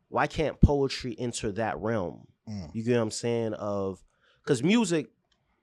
[0.09, 2.27] why can't poetry enter that realm?
[2.47, 2.69] Mm.
[2.73, 3.53] You get what I'm saying?
[3.55, 4.03] Of
[4.49, 5.11] because music,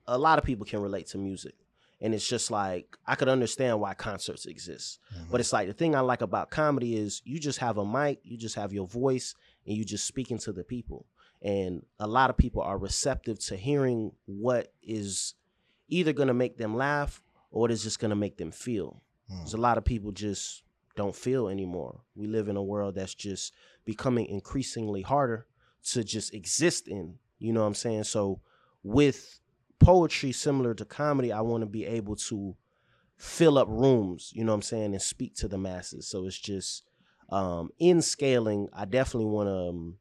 [0.06, 1.56] a lot of people can relate to music.
[2.00, 5.00] And it's just like I could understand why concerts exist.
[5.12, 5.28] Mhm.
[5.28, 8.20] But it's like the thing I like about comedy is you just have a mic,
[8.22, 9.34] you just have your voice,
[9.66, 11.04] and you just speaking to the people.
[11.42, 15.34] And a lot of people are receptive to hearing what is
[15.88, 17.20] either gonna make them laugh
[17.50, 19.02] or what is just gonna make them feel.
[19.28, 19.38] Mm.
[19.38, 20.62] There's a lot of people just
[20.94, 22.02] don't feel anymore.
[22.14, 23.52] We live in a world that's just
[23.84, 25.48] becoming increasingly harder
[25.86, 27.18] to just exist in.
[27.40, 28.04] You know what I'm saying?
[28.04, 28.40] So
[28.86, 29.40] with
[29.80, 32.56] poetry similar to comedy, I want to be able to
[33.16, 36.06] fill up rooms, you know what I'm saying, and speak to the masses.
[36.06, 36.84] So it's just
[37.30, 39.96] um in scaling, I definitely want to um,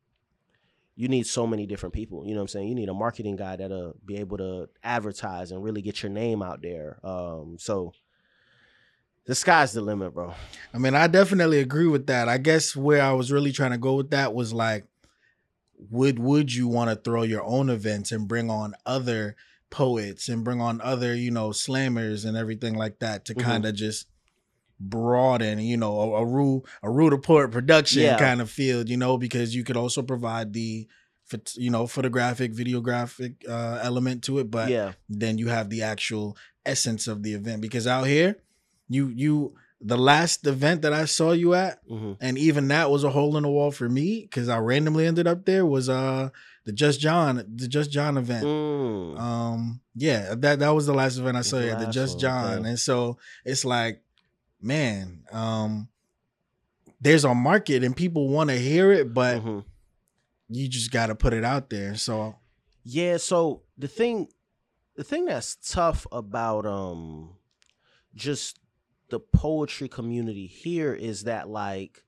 [0.96, 2.68] you need so many different people, you know what I'm saying?
[2.68, 6.44] You need a marketing guy that'll be able to advertise and really get your name
[6.44, 7.00] out there.
[7.04, 7.94] Um so
[9.26, 10.36] the sky's the limit, bro.
[10.74, 12.30] I mean, I definitely agree with that.
[12.30, 14.86] I guess where I was really trying to go with that was like,
[15.78, 19.36] would would you want to throw your own events and bring on other
[19.70, 23.42] poets and bring on other, you know, slammers and everything like that to Mhm.
[23.42, 24.08] kind of just
[24.80, 28.18] broaden, you know, a, a rule a rule report production Yeah.
[28.18, 30.88] kind of field, you know, because you could also provide the
[31.56, 36.38] you know photographic, videographic uh, element to it, but yeah, then you have the actual
[36.66, 37.62] essence of the event.
[37.62, 38.38] Because out here,
[38.88, 39.56] you you
[39.88, 43.36] the last event that I saw you at, hmm and even that was a hole
[43.38, 46.30] in the wall for me because I randomly ended up there was uh
[46.66, 48.46] the Just John the Just John event.
[48.46, 49.20] Mm.
[49.20, 52.60] Um yeah, that that was the last event I saw you at the Just John.
[52.62, 52.70] okay.
[52.70, 54.02] And so it's like,
[54.62, 55.90] man, um
[57.02, 59.64] there's a market and people want to hear it, but Mhm.
[60.50, 61.96] you just got to put it out there.
[61.96, 62.36] So
[62.84, 64.30] Yeah, so the thing
[64.96, 67.36] the thing that's tough about um
[68.16, 68.58] just
[69.10, 72.04] the poetry community here is that like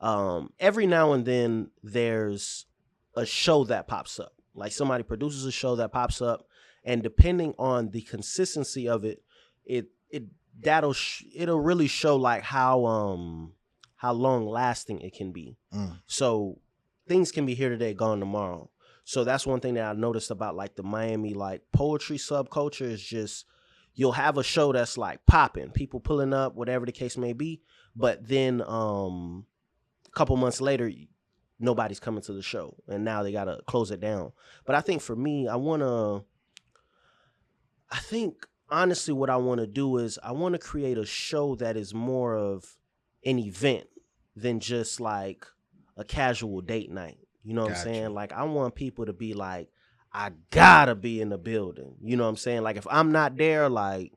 [0.00, 2.66] um every now and then there's
[3.14, 4.32] a show that pops up.
[4.54, 6.46] Like somebody produces a show that pops up
[6.84, 9.22] and depending on the consistency of it,
[9.64, 10.24] it it
[10.60, 13.52] that'll sh- it'll really show like how um
[13.96, 15.56] how long lasting it can be.
[15.72, 16.58] mm, So
[17.08, 18.70] things can be here today, gone tomorrow.
[19.04, 23.02] So that's one thing that I noticed about like the Miami like poetry subculture is
[23.02, 23.46] just
[23.96, 27.62] you'll have a show that's like popping, people pulling up, whatever the case may be,
[27.96, 29.46] but then um
[30.06, 30.90] a couple months later
[31.58, 34.30] nobody's coming to the show and now they got to close it down.
[34.66, 36.24] But I think for me, I want to
[37.90, 41.54] I think honestly what I want to do is I want to create a show
[41.56, 42.76] that is more of
[43.24, 43.86] an event
[44.34, 45.46] than just like
[45.96, 47.18] a casual date night.
[47.42, 47.80] You know what Gotcha.
[47.80, 48.14] I'm saying?
[48.14, 49.70] Like I want people to be like,
[50.16, 51.94] I gotta be in the building.
[52.02, 52.62] You know what I'm saying?
[52.62, 54.12] Like if I'm not there, like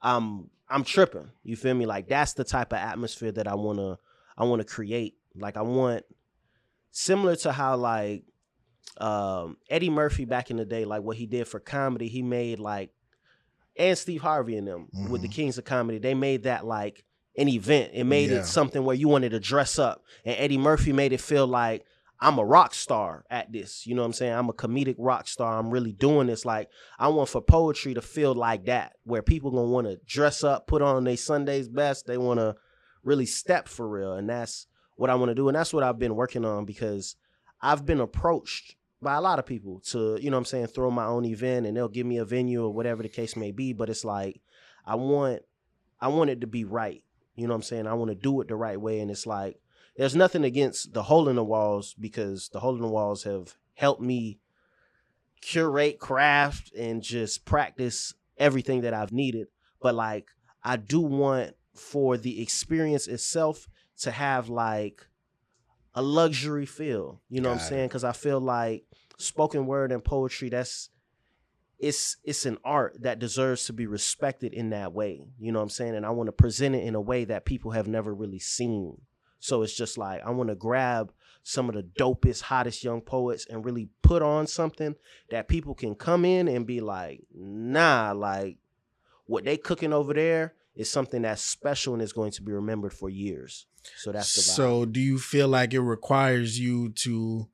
[0.00, 1.30] I'm I'm tripping.
[1.44, 1.86] You feel me?
[1.86, 3.98] Like that's the type of atmosphere that I wanna
[4.36, 5.14] I wanna create.
[5.36, 6.04] Like I want
[6.90, 8.24] similar to how like
[8.98, 12.58] um Eddie Murphy back in the day, like what he did for comedy, he made
[12.58, 12.90] like
[13.76, 15.32] and Steve Harvey and them with the Mhm.
[15.32, 17.04] Kings of Comedy, they made that like
[17.38, 17.92] an event.
[17.94, 18.40] It made Yeah.
[18.40, 20.04] it something where you wanted to dress up.
[20.26, 21.86] And Eddie Murphy made it feel like
[22.22, 23.84] I'm a rock star at this.
[23.84, 24.32] You know what I'm saying?
[24.32, 25.58] I'm a comedic rock star.
[25.58, 26.44] I'm really doing this.
[26.44, 30.44] Like I want for poetry to feel like that, where people gonna want to dress
[30.44, 32.06] up, put on their Sunday's best.
[32.06, 32.54] They want to
[33.02, 35.48] really step for real, and that's what I want to do.
[35.48, 37.16] And that's what I've been working on because
[37.60, 40.92] I've been approached by a lot of people to, you know what I'm saying, throw
[40.92, 43.72] my own event and they'll give me a venue or whatever the case may be.
[43.72, 44.40] But it's like
[44.86, 45.42] I want
[46.00, 47.02] I want it to be right.
[47.34, 47.88] You know what I'm saying?
[47.88, 49.00] I want to do it the right way.
[49.00, 49.58] And it's like
[49.96, 53.54] there's nothing against the hole in the walls because the hole in the walls have
[53.74, 54.38] helped me
[55.40, 59.48] curate craft and just practice everything that I've needed.
[59.80, 60.28] But like
[60.62, 63.68] I do want for the experience itself
[64.00, 65.06] to have like
[65.94, 67.20] a luxury feel.
[67.28, 67.88] You know what I'm saying?
[67.88, 68.84] Because I feel like
[69.18, 70.88] spoken word and poetry, that's
[71.78, 75.24] it's it's an art that deserves to be respected in that way.
[75.38, 75.96] You know what I'm saying?
[75.96, 78.98] And I want to present it in a way that people have never really seen.
[79.42, 83.44] So it's just like I want to grab some of the dopest, hottest young poets
[83.50, 84.94] and really put on something
[85.30, 88.58] that people can come in and be like, nah, like
[89.26, 92.92] what they cooking over there is something that's special and is going to be remembered
[92.92, 93.66] for years.
[93.96, 94.54] So that's the vibe.
[94.54, 97.48] So, do you feel like it requires you to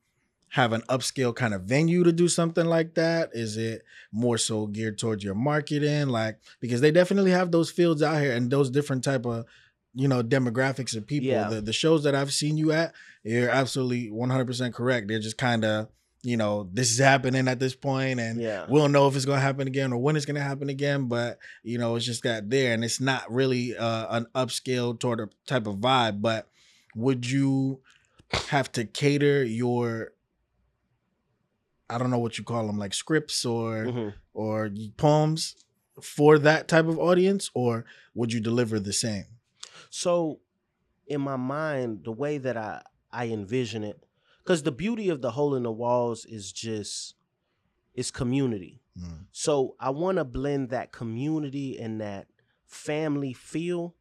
[0.51, 3.31] have an upscale kind of venue to do something like that?
[3.33, 6.09] Is it more so geared towards your marketing?
[6.09, 9.47] Like, because they definitely have those fields out here and those different type of,
[9.95, 11.29] you know, demographics of people.
[11.29, 11.49] Yeah.
[11.49, 12.93] The, the shows that I've seen you at,
[13.25, 15.09] you're absolutely 100% correct.
[15.09, 15.89] They're just kind of,
[16.23, 18.67] you know, this is happening at this point and yeah.
[18.69, 20.69] we don't know if it's going to happen again or when it's going to happen
[20.69, 25.01] again but you know it's just got there and it's not really uh, an upscale
[25.01, 26.49] sort of type of vibe but
[26.97, 27.81] would you
[28.49, 30.13] have to cater your
[31.89, 34.15] i don't know what you call them like scripts or Mhm.
[34.35, 35.55] or poems
[36.03, 39.25] for that type of audience or would you deliver the same
[39.91, 40.41] So,
[41.07, 44.05] in my mind, the way that I I envision it,
[44.43, 47.15] because the beauty of the hole in the walls is just
[47.95, 48.81] it's community.
[48.99, 49.27] Mm.
[49.33, 52.29] So I want to blend that community and that
[52.67, 53.95] family feel,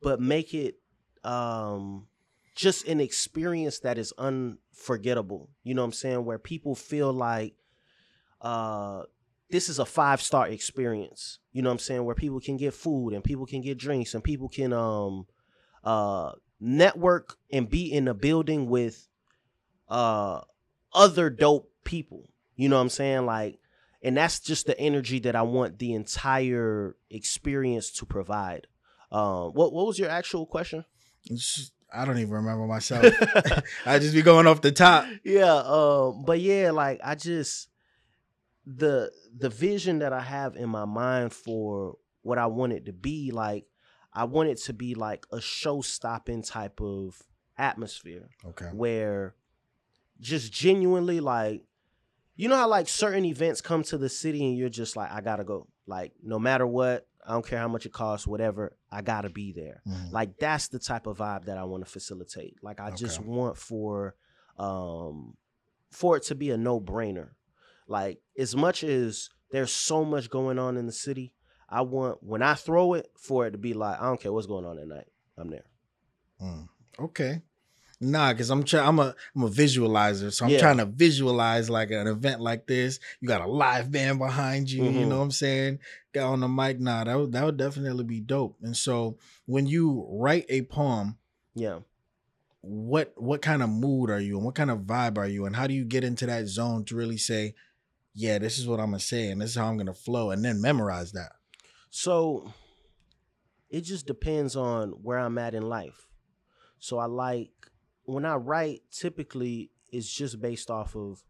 [0.00, 0.76] but make it
[1.24, 2.06] um
[2.54, 5.50] just an experience that is unforgettable.
[5.62, 6.24] You know what I'm saying?
[6.24, 7.54] Where people feel like
[8.40, 9.02] uh
[9.54, 11.38] this is a five star experience.
[11.52, 12.04] You know what I'm saying?
[12.04, 15.26] Where people can get food and people can get drinks and people can um
[15.84, 19.06] uh network and be in a building with
[19.88, 20.40] uh
[20.92, 22.28] other dope people.
[22.56, 23.26] You know what I'm saying?
[23.26, 23.60] Like
[24.02, 28.66] and that's just the energy that I want the entire experience to provide.
[29.12, 30.84] Um what what was your actual question?
[31.26, 33.04] It's i don't even remember myself
[33.86, 37.68] i just be going off the top yeah um but yeah like i just
[38.66, 42.92] the the vision that i have in my mind for what i want it to
[42.92, 43.66] be like
[44.16, 47.20] I want it to be like a show stopping type of
[47.58, 48.66] atmosphere Okay.
[48.66, 49.34] where
[50.20, 51.64] just genuinely like
[52.36, 55.20] you know how like certain events come to the city and you're just like I
[55.20, 55.66] gotta go.
[55.88, 59.52] Like no matter what I don't care how much it costs whatever I gotta be
[59.52, 59.82] there.
[59.84, 60.12] Mhm.
[60.12, 62.62] like that's the type of vibe that I want to facilitate.
[62.62, 64.14] Like I just want for
[64.58, 65.36] um
[65.90, 67.30] for it to be a no brainer
[67.86, 71.32] like as much as there's so much going on in the city
[71.68, 74.46] I want when I throw it for it to be like I don't care what's
[74.46, 75.64] going on at night I'm there
[76.42, 76.68] Mm.
[76.98, 77.42] Okay.
[78.00, 78.86] Nah, because I'm trying.
[78.88, 80.58] I'm a I'm a visualizer, so I'm Yeah.
[80.58, 82.98] trying to visualize like an event like this.
[83.20, 84.84] You got a live band behind you.
[84.84, 85.08] You Mhm.
[85.08, 85.78] know what I'm saying?
[86.12, 86.80] Got on the mic.
[86.80, 88.56] Nah, that would that would definitely be dope.
[88.62, 89.16] And so
[89.46, 91.18] when you write a poem,
[91.54, 91.78] yeah
[92.60, 95.54] what what kind of mood are you and what kind of vibe are you and
[95.54, 97.54] how do you get into that zone to really say,
[98.14, 100.44] yeah, this is what I'm gonna say and this is how I'm gonna flow and
[100.44, 101.32] then memorize that.
[101.90, 102.52] So
[103.70, 106.06] it just depends on where I'm at in life.
[106.78, 107.50] So I like
[108.04, 111.24] when I write, typically it's just based off of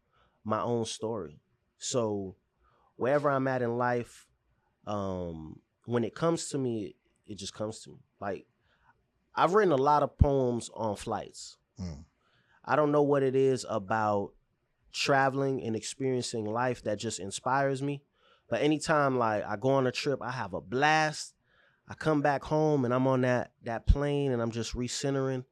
[0.44, 1.40] my own story.
[1.78, 2.36] So
[2.96, 4.26] wherever I'm at in life,
[4.86, 7.98] um, when it comes to me, it just comes to me.
[8.20, 8.46] Like
[9.34, 11.56] I've written a lot of poems on flights.
[11.80, 12.04] Mm.
[12.64, 14.32] I don't know what it is about
[14.94, 18.02] traveling and experiencing life that just inspires me.
[18.48, 21.34] But anytime like I go on a trip, I have a blast.
[21.88, 25.44] I come back home and I'm on that that plane and I'm just recentering.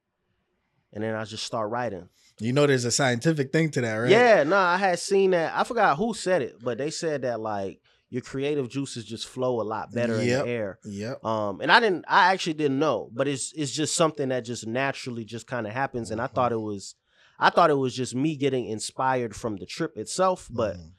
[0.94, 2.08] And then I just start writing.
[2.38, 4.10] You know there's a scientific thing to that, right?
[4.10, 5.52] Yeah, no, I had seen that.
[5.54, 9.60] I forgot who said it, but they said that like your creative juices just flow
[9.60, 10.78] a lot better in the air.
[10.84, 11.24] Yep.
[11.24, 14.66] Um, and I didn't, I actually didn't know, but it's it's just something that just
[14.66, 16.10] naturally just kind of happens.
[16.10, 16.94] And I thought it was,
[17.42, 20.48] I thought it was just me getting inspired from the trip itself.
[20.50, 20.92] But Mhm.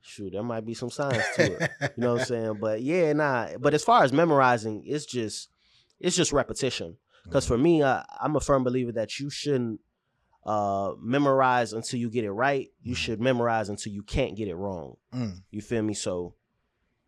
[0.00, 1.70] shoot, there might be some science to it.
[1.96, 2.54] You know what I'm saying?
[2.60, 3.56] But yeah, nah.
[3.58, 5.50] But as far as memorizing, it's just,
[6.00, 6.96] it's just repetition.
[7.24, 9.80] Because for me, I, I'm a firm believer that you shouldn't
[10.44, 12.68] uh memorize until you get it right.
[12.82, 12.98] You Mhm.
[12.98, 14.96] should memorize until you can't get it wrong.
[15.14, 15.42] Mm.
[15.50, 15.94] You feel me?
[15.94, 16.34] So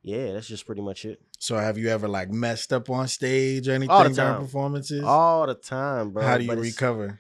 [0.02, 1.20] yeah, that's just pretty much it.
[1.38, 5.02] So have you ever like messed up on stage or anything All the during performances?
[5.04, 6.22] All the time, bro.
[6.24, 7.18] How do you But recover?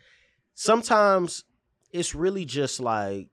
[0.54, 1.44] sometimes
[1.92, 3.28] it's really just like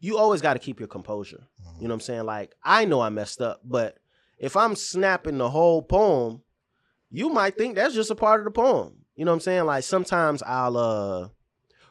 [0.00, 1.44] you always got to keep your composure.
[1.80, 2.24] You know what I'm saying?
[2.24, 3.98] Like I know I messed up, but
[4.38, 6.42] if I'm snapping the whole poem,
[7.10, 9.04] you might think that's just a part of the poem.
[9.16, 9.64] You know what I'm saying?
[9.64, 11.28] Like sometimes I'll uh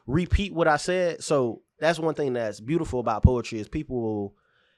[0.06, 1.22] repeat what I said.
[1.22, 4.34] So that's one thing that's beautiful about poetry is people will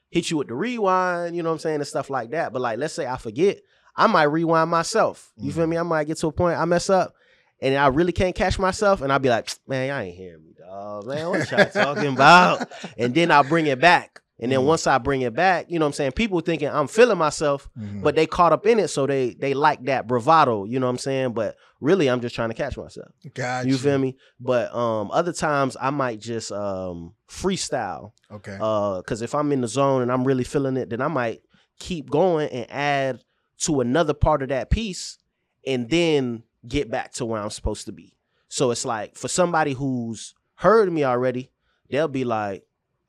[0.09, 2.53] hit you with the rewind, you know what I'm saying, and stuff like that.
[2.53, 3.59] But like let's say I forget,
[3.95, 5.31] I might rewind myself.
[5.37, 5.69] You feel Mhm.
[5.69, 5.77] me?
[5.77, 7.13] I might get to a point I mess up
[7.61, 10.53] and I really can't catch myself, and I'll be like, man, y'all ain't hearing me,
[10.57, 11.07] dog.
[11.07, 12.69] Man, what y'all talking about?
[12.97, 14.21] And then I'll bring it back.
[14.39, 14.65] And then Mhm.
[14.65, 16.11] once I bring it back, you know what I'm saying?
[16.11, 18.03] People thinking I'm feeling myself, Mhm.
[18.03, 20.91] but they caught up in it, so they they like that bravado, you know what
[20.91, 21.33] I'm saying?
[21.33, 23.07] But really I'm just trying to catch myself.
[23.33, 24.15] Got You feel me?
[24.39, 28.11] But um other times I might just um freestyle.
[28.31, 28.57] Okay.
[28.61, 31.41] Uh cuz if I'm in the zone and I'm really feeling it, then I might
[31.79, 33.23] keep going and add
[33.63, 35.17] to another part of that piece
[35.65, 38.13] and then get back to where I'm supposed to be.
[38.49, 41.51] So it's like for somebody who's heard me already,
[41.89, 42.63] they'll be like,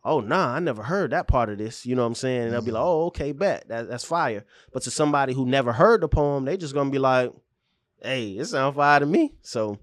[0.05, 2.43] "Oh, nah, I never heard that part of this." You know what I'm saying?
[2.43, 2.87] And they'll be like, Mhm.
[2.87, 6.57] "Oh, okay, bet that, that's fire." But to somebody who never heard the poem, they
[6.57, 7.33] just gonna be like,
[8.03, 9.79] "Hey, it sounds fire to me." So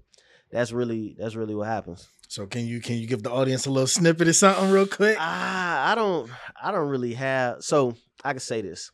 [0.50, 2.08] that's really that's really what happens.
[2.28, 5.16] so can you can you give the audience a little snippet of something real quick?
[5.18, 6.28] Ah, I don't
[6.60, 8.90] I don't really have so I can say this.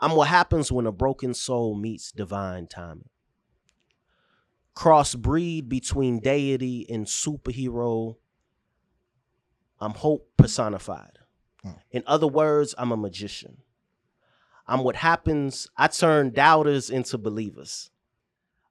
[0.00, 3.08] I'm what happens when a broken soul meets divine timing.
[4.76, 8.16] Crossbreed between deity and superhero.
[9.80, 11.18] I'm hope personified.
[11.62, 11.70] Hmm.
[11.90, 13.58] In other words, I'm a magician.
[14.68, 17.90] I'm what happens, I turn doubters into believers.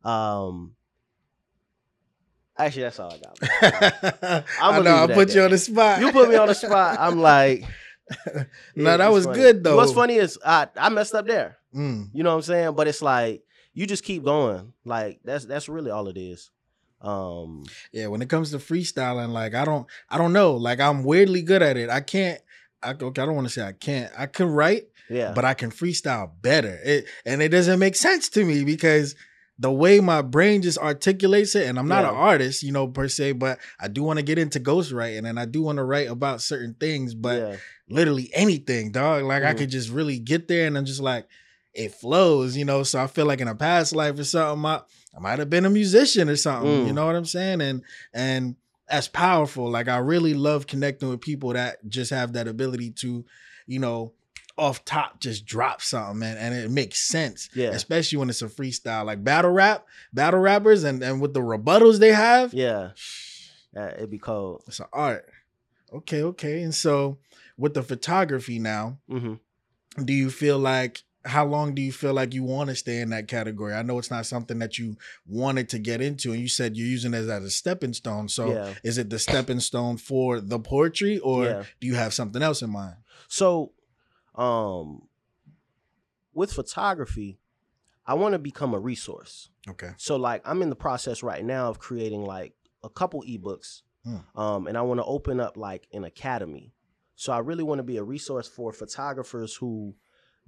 [0.04, 0.76] Um
[2.58, 3.38] Actually, that's all I got.
[4.22, 6.00] I I'ma know I put you on the spot.
[6.00, 6.98] You put me on the spot.
[7.00, 7.66] I'm like,
[8.76, 9.38] no, that was funny.
[9.38, 9.78] good though.
[9.78, 11.58] What's funny is I I messed up there.
[11.76, 12.10] Mm.
[12.14, 12.76] You know what I'm saying?
[12.76, 14.74] But it's like you just keep going.
[14.84, 16.52] Like that's that's really all it is.
[17.02, 20.54] Um, Yeah, when it comes to freestyling, like I don't, I don't know.
[20.54, 21.90] Like I'm weirdly good at it.
[21.90, 22.42] I can't.
[22.82, 23.22] I okay.
[23.22, 24.12] I don't want to say I can't.
[24.18, 26.80] I can write, yeah, but I can freestyle better.
[26.84, 29.16] It and it doesn't make sense to me because
[29.58, 32.10] the way my brain just articulates it, and I'm not Yeah.
[32.10, 35.40] an artist, you know, per se, but I do want to get into ghostwriting and
[35.40, 37.56] I do want to write about certain things, but yeah,
[37.90, 39.24] literally anything, dog.
[39.24, 39.58] Like I Mhm.
[39.60, 41.28] could just really get there and I'm just like,
[41.74, 42.84] it flows, you know.
[42.84, 44.82] So I feel like in a past life or something, I,
[45.16, 46.84] I might have been a musician or something.
[46.84, 46.88] Mm.
[46.88, 47.62] You know what I'm saying?
[47.62, 47.82] And
[48.14, 48.56] and
[48.90, 49.70] that's powerful.
[49.70, 53.26] Like I really love connecting with people that just have that ability to,
[53.68, 54.14] you know,
[54.58, 57.50] off top just drop something, man, and it makes sense.
[57.54, 57.70] Yeah.
[57.72, 59.06] Especially when it's a freestyle.
[59.06, 62.92] Like battle rap, battle rappers and, and with the rebuttals they have, Yeah.
[63.76, 64.64] Uh, it'd be cold.
[64.68, 65.30] it's an art.
[65.94, 66.62] Okay, okay.
[66.64, 67.18] And so
[67.58, 69.36] with the photography now, hmm
[70.04, 73.10] do you feel like how long do you feel like you want to stay in
[73.12, 73.74] that category?
[73.74, 76.86] I know it's not something that you wanted to get into, and you said you're
[76.88, 78.28] using it as a stepping stone.
[78.28, 78.74] So Yeah.
[78.84, 81.64] is it the stepping stone for the poetry, or Yeah.
[81.80, 82.96] do you have something else in mind?
[83.30, 83.72] So,
[84.38, 85.08] um,
[86.34, 87.40] with photography,
[88.06, 89.50] I want to become a resource.
[89.70, 89.92] Okay.
[89.98, 94.18] So, like, I'm in the process right now of creating like a couple ebooks, Hmm.
[94.40, 96.74] um, and I want to open up like an academy.
[97.16, 99.96] So, I really want to be a resource for photographers who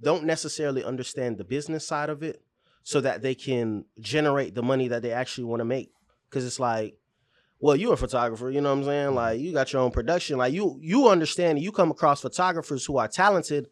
[0.00, 2.42] don't necessarily understand the business side of it,
[2.84, 5.92] so that they can generate the money that they actually want to make.
[6.30, 6.96] Because it's like,
[7.58, 9.14] well, you're a photographer, you know what I'm saying?
[9.14, 10.38] Like, you got your own production.
[10.38, 11.58] Like, you you understand.
[11.60, 13.68] You come across photographers who are talented,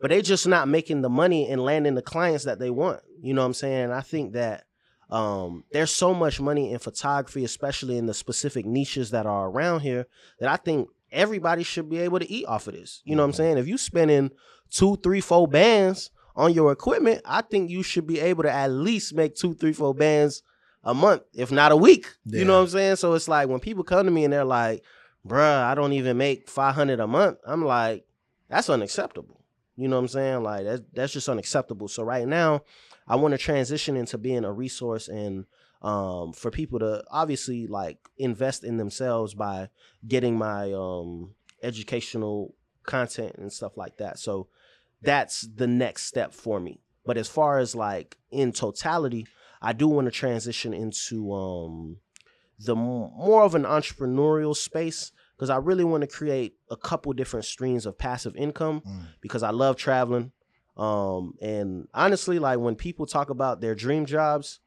[0.00, 3.00] but they're just not making the money and landing the clients that they want.
[3.20, 3.90] You know what I'm saying?
[3.90, 4.64] I think that
[5.10, 9.80] um, there's so much money in photography, especially in the specific niches that are around
[9.80, 10.06] here,
[10.40, 13.00] that I think everybody should be able to eat off of this.
[13.04, 13.36] You know what I'm Mhm.
[13.36, 13.58] saying?
[13.58, 14.30] If you're spending
[14.70, 18.70] two, three, four bands on your equipment, I think you should be able to at
[18.70, 20.42] least make two, three, four bands
[20.82, 22.06] a month, if not a week.
[22.26, 22.96] You know what I'm saying?
[22.96, 24.82] So it's like when people come to me and they're like,
[25.26, 27.38] bruh, I don't even make 500 a month.
[27.46, 28.04] I'm like,
[28.48, 29.40] that's unacceptable.
[29.76, 30.42] You know what I'm saying?
[30.42, 31.88] Like that's that's just unacceptable.
[31.88, 32.62] So right now,
[33.08, 35.46] I want to transition into being a resource and
[35.82, 39.68] um for people to obviously like invest in themselves by
[40.06, 42.54] getting my um educational
[42.84, 44.18] content and stuff like that.
[44.18, 44.48] So
[45.02, 46.80] that's the next step for me.
[47.04, 49.26] But as far as like in totality,
[49.60, 51.98] I do want to transition into um
[52.58, 57.44] the more of an entrepreneurial space because I really want to create a couple different
[57.44, 59.06] streams of passive income Mm.
[59.20, 60.32] because I love traveling.
[60.76, 64.60] Um, and honestly, like when people talk about their dream jobs,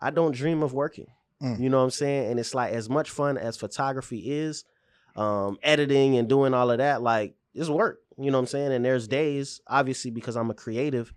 [0.00, 1.06] I don't dream of working.
[1.42, 1.60] Mm.
[1.60, 2.30] You know what I'm saying?
[2.30, 4.64] And it's like as much fun as photography is,
[5.16, 8.00] um, editing and doing all of that, like it's work.
[8.18, 8.72] You know what I'm saying?
[8.72, 11.12] And there's days, obviously, because I'm a creative,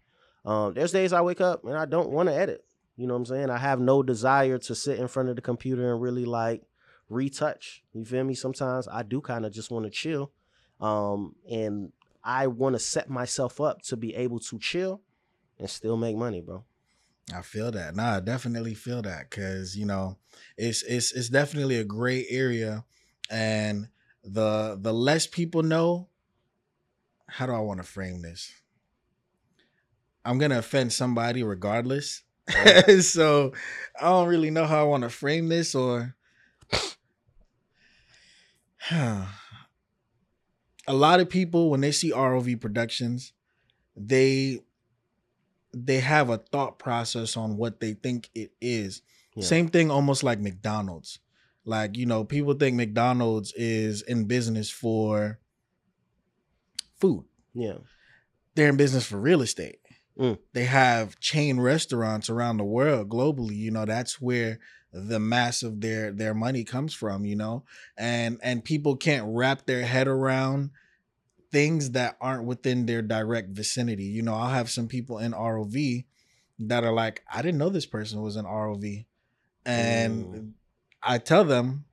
[0.45, 2.63] um, there's days I wake up and I don't want to edit.
[2.95, 3.49] You know what I'm saying?
[3.51, 6.63] I have no desire to sit in front of the computer and really like
[7.09, 7.83] retouch.
[7.93, 8.33] You feel me?
[8.33, 10.31] Sometimes I do kind of just want to chill.
[10.79, 11.91] Um, and
[12.23, 15.01] I want to set myself up to be able to chill
[15.57, 16.63] and still make money, bro.
[17.33, 17.95] I feel that.
[17.95, 20.17] Nah, I definitely feel that because you know,
[20.57, 22.85] it's it's it's definitely a gray area,
[23.29, 23.89] and
[24.23, 26.07] the the less people know,
[27.27, 28.51] how do I want to frame this?
[30.23, 32.23] I'm gonna offend somebody regardless,
[33.01, 33.53] so
[33.99, 36.13] I don't really know how I want to frame this or.
[40.87, 43.33] a lot of people when they see ROV productions,
[43.95, 44.59] they
[45.73, 49.01] they have a thought process on what they think it is.
[49.35, 49.43] Yeah.
[49.43, 51.19] Same thing almost like McDonald's.
[51.65, 55.39] Like, you know, people think McDonald's is in business for
[56.99, 57.25] food.
[57.53, 57.79] Yeah.
[58.55, 59.79] They're in business for real estate.
[60.17, 60.39] Mm.
[60.53, 63.55] They have chain restaurants around the world globally.
[63.55, 64.59] You know, that's where
[65.05, 67.63] the mass of their their money comes from, you know.
[67.97, 70.71] And and people can't wrap their head around
[71.51, 74.05] things that aren't within their direct vicinity.
[74.05, 76.05] You know, I'll have some people in ROV
[76.59, 79.05] that are like, I didn't know this person was in ROV.
[79.65, 80.51] And Mm.
[81.03, 81.85] I tell them,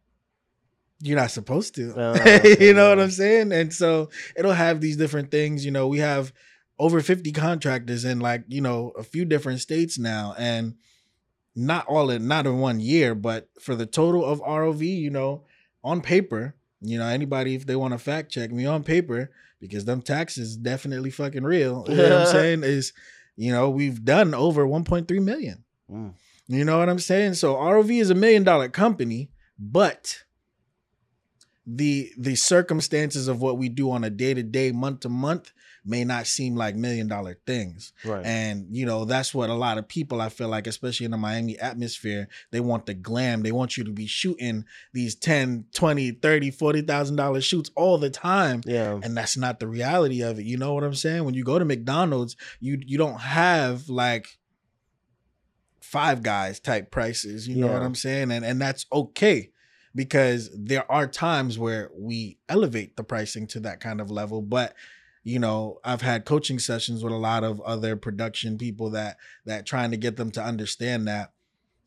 [1.01, 1.95] you're not supposed to.
[1.95, 3.01] Uh, you know what.
[3.01, 3.53] I'm saying?
[3.53, 5.65] And so it'll have these different things.
[5.65, 6.33] You know, we have
[6.79, 10.35] over 50 contractors in like, you know, a few different states now.
[10.39, 10.75] And
[11.57, 15.45] not all in not in one year, but for the total of ROV, you know,
[15.83, 19.31] on paper, you know, anybody if they want to fact check me on paper,
[19.61, 21.85] because them taxes definitely fucking real.
[21.89, 22.65] You know what I'm saying?
[22.65, 22.93] Is
[23.37, 25.65] you know, we've done over 1.3 million.
[25.91, 26.15] Mm.
[26.47, 27.35] You know what I'm saying?
[27.35, 30.25] So ROV is a million dollar company, but
[31.67, 35.53] the the circumstances of what we do on a day to day, month to month
[35.85, 37.93] may not seem like million dollar things.
[38.05, 38.25] Right.
[38.25, 41.19] And you know, that's what a lot of people I feel like, especially in the
[41.19, 43.43] Miami atmosphere, they want the glam.
[43.43, 48.11] They want you to be shooting these 10, 20, 30, 40,000 dollar shoots all the
[48.11, 48.61] time.
[48.67, 48.99] yeah.
[49.03, 50.45] And that's not the reality of it.
[50.45, 51.25] You know what I'm saying?
[51.25, 54.39] When you go to McDonald's, you you don't have like
[55.81, 57.49] five guys type prices.
[57.49, 58.31] You know what I'm saying?
[58.31, 59.51] And and that's okay
[59.95, 64.43] because there are times where we elevate the pricing to that kind of level.
[64.43, 64.75] But
[65.27, 69.17] you know, I've had coaching sessions with a lot of other production people that
[69.47, 71.33] that trying to get them to understand that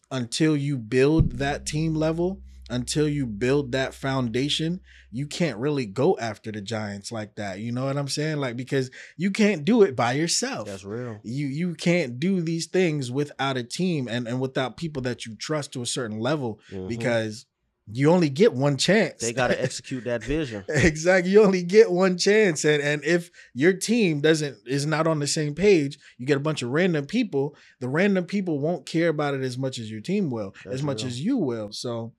[0.10, 6.18] until you build that team level until you build that foundation, you can't really go
[6.18, 7.60] after the giants like that.
[7.60, 8.38] You know what I'm saying?
[8.38, 10.68] Like because you can't do it by yourself.
[10.68, 11.20] That's real.
[11.24, 15.36] You you can't do these things without a team and and without people that you
[15.36, 16.90] trust to a certain level Mhm.
[16.90, 17.46] because
[17.90, 19.22] you only get one chance.
[19.22, 20.64] they got to execute that vision.
[20.68, 21.32] exactly.
[21.32, 22.66] You only get one chance.
[22.66, 26.42] And and if your team doesn't is not on the same page, you get a
[26.42, 27.56] bunch of random people.
[27.80, 30.84] The random people won't care about it as much as your team will, That's as
[30.84, 31.08] much real.
[31.08, 31.72] as you will.
[31.72, 32.14] So,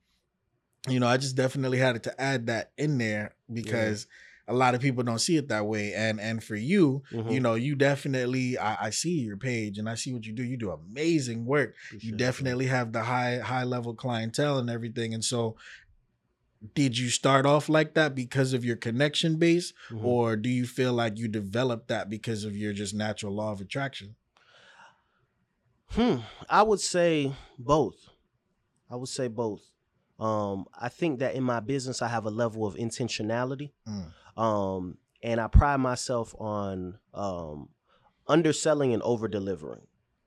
[0.87, 4.07] you know, I just definitely had to add that in there because
[4.49, 5.93] a lot of people don't see it that way.
[5.93, 7.31] And and for you, Mhm.
[7.31, 10.43] you know, you definitely I, I see your page and I see what you do.
[10.43, 14.69] You do amazing work Appreciate you it, definitely have the high high level clientele and
[14.69, 15.55] everything and so
[16.75, 20.03] did you start off like that because of your connection base Mhm.
[20.03, 23.61] or do you feel like you developed that because of your just natural law of
[23.61, 24.15] attraction
[25.91, 26.17] Hmm.
[26.49, 27.95] I would say both.
[28.89, 29.61] I would say both.
[30.19, 33.71] Um, I think that in my business, I have a level of intentionality.
[33.87, 34.11] Mm.
[34.39, 37.69] Um, and I pride myself on um,
[38.27, 39.81] underselling and over delivering.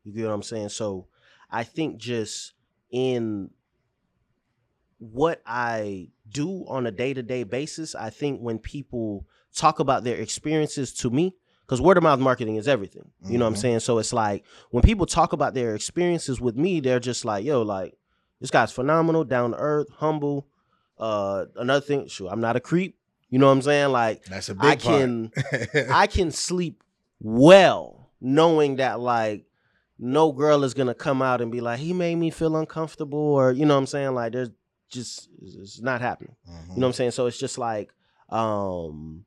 [0.04, 0.68] You get what I'm saying?
[0.68, 1.06] So
[1.50, 2.52] I think just
[2.90, 3.50] in
[4.98, 10.04] what I do on a day to day basis, I think when people talk about
[10.04, 11.34] their experiences to me,
[11.64, 13.10] because word of mouth marketing is everything.
[13.26, 13.58] You know what I'm Mhm.
[13.58, 13.80] saying?
[13.80, 17.62] So it's like when people talk about their experiences with me, they're just like, yo,
[17.62, 17.96] like,
[18.40, 20.48] this guy's phenomenal, down to earth, humble.
[20.98, 22.98] Uh, another thing, sure, I'm not a creep.
[23.32, 23.92] You know what I'm saying?
[23.92, 25.32] Like, that's a big I can.
[25.90, 26.82] I can sleep
[27.18, 29.46] well knowing that like
[29.98, 33.50] no girl is gonna come out and be like, he made me feel uncomfortable, or
[33.52, 34.14] you know what I'm saying?
[34.14, 34.50] Like there's
[34.90, 36.36] just it's not happening.
[36.46, 37.12] You know what I'm saying?
[37.12, 37.94] So it's just like
[38.28, 39.24] um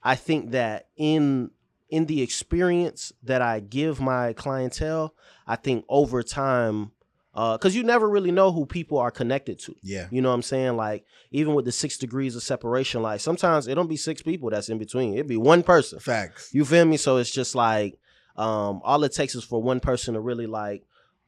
[0.00, 1.50] I think that in
[1.90, 5.12] in the experience that I give my clientele,
[5.44, 6.92] I think over time,
[7.56, 9.74] because you never really know who people are connected to.
[9.82, 10.76] yeah You know what I'm saying?
[10.76, 14.50] Like even with the six degrees of separation, like sometimes it don't be six people
[14.50, 15.14] that's in between.
[15.14, 15.98] It'd be one person.
[16.00, 16.96] facts You feel me?
[16.96, 17.98] So it's just like
[18.36, 20.82] um all it takes is for one person to really like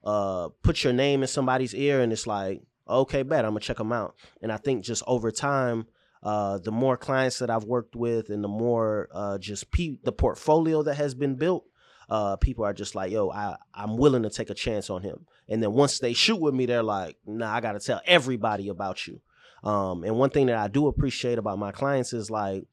[0.05, 3.77] uh put your name in somebody's ear and it's like, okay, bet I'm gonna check
[3.77, 4.15] them out.
[4.43, 5.87] And I think just over time,
[6.23, 10.13] uh the more clients that I've worked with and the more uh just pe- the
[10.13, 11.65] portfolio that has been built,
[12.09, 15.27] uh people are just like, yo, I, I'm willing to take a chance on him.
[15.51, 19.07] And then once they shoot with me, they're like, nah, I gotta tell everybody about
[19.07, 19.21] you.
[19.63, 22.65] Um, and one thing that I do appreciate about my clients is like,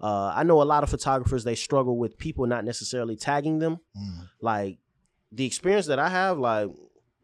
[0.00, 3.78] uh, I know a lot of photographers they struggle with people not necessarily tagging them.
[3.96, 4.28] Mm.
[4.40, 4.78] Like
[5.32, 6.68] the experience that I have, like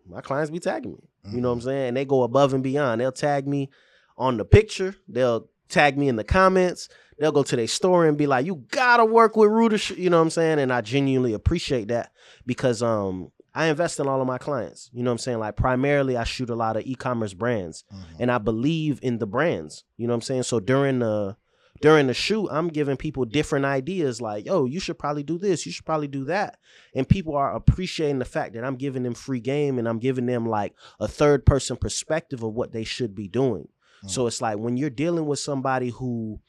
[0.08, 1.08] my clients be tagging me.
[1.32, 1.68] You know what I'm Mm-hmm.
[1.68, 1.88] saying?
[1.88, 3.00] And they go above and beyond.
[3.00, 3.70] They'll tag me
[4.18, 4.94] on the picture.
[5.08, 6.88] They'll tag me in the comments.
[7.18, 9.92] They'll go to their store and be like, "You gotta work with Roo the." Sh-"
[9.92, 10.58] You know what I'm saying?
[10.58, 12.10] And I genuinely appreciate that
[12.44, 14.90] because um I invest in all of my clients.
[14.92, 15.38] You know what I'm saying?
[15.38, 18.04] Like primarily, I shoot a lot of e-commerce brands Mhm.
[18.20, 19.84] and I believe in the brands.
[19.96, 20.42] You know what I'm saying?
[20.44, 21.36] So during the
[21.82, 25.66] during the shoot, I'm giving people different ideas like, yo, you should probably do this,
[25.66, 26.58] you should probably do that.
[26.94, 30.24] And people are appreciating the fact that I'm giving them free game and I'm giving
[30.26, 33.68] them like a third person perspective of what they should be doing.
[34.06, 36.40] So it's like when you're dealing with somebody who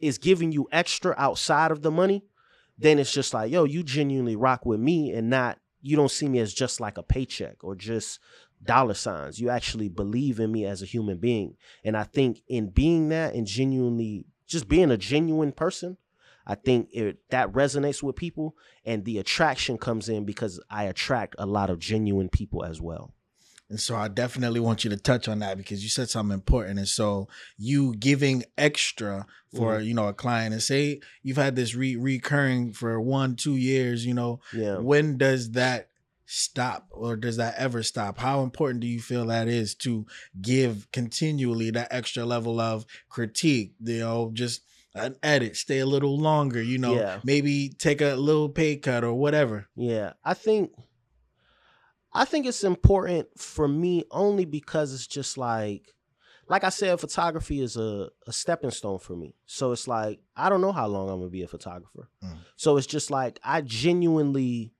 [0.00, 2.24] is giving you extra outside of the money,
[2.78, 6.28] then it's just like, yo, you genuinely rock with me and not you don't see
[6.28, 8.20] me as just like a paycheck or just
[8.62, 9.40] dollar signs.
[9.40, 11.56] You actually believe in me as a human being.
[11.84, 15.96] And I think in being that and genuinely just being a genuine person,
[16.46, 21.36] I think it that resonates with people and the attraction comes in because I attract
[21.38, 23.14] a lot of genuine people as well.
[23.70, 26.78] And so I definitely want you to touch on that because you said something important.
[26.78, 29.84] And so you giving extra for, Mm-hmm.
[29.84, 34.04] you know, a client and say you've had this re- recurring for one, two years,
[34.04, 34.78] you know, Yeah.
[34.78, 35.88] when does that
[36.26, 38.18] stop or does that ever stop?
[38.18, 40.06] How important do you feel that is to
[40.40, 44.62] give continually that extra level of critique, you know, just
[44.94, 47.20] an edit, stay a little longer, you know, Yeah.
[47.24, 49.68] maybe take a little pay cut or whatever.
[49.76, 50.72] Yeah, I think
[52.12, 55.94] I think it's important for me only because it's just like
[56.50, 59.36] like I said, photography is a, a stepping stone for me.
[59.46, 62.10] So it's like I don't know how long I'm gonna be a photographer.
[62.22, 62.38] Mm.
[62.56, 64.72] So it's just like I genuinely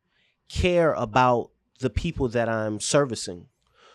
[0.48, 3.46] care about the people that I'm servicing.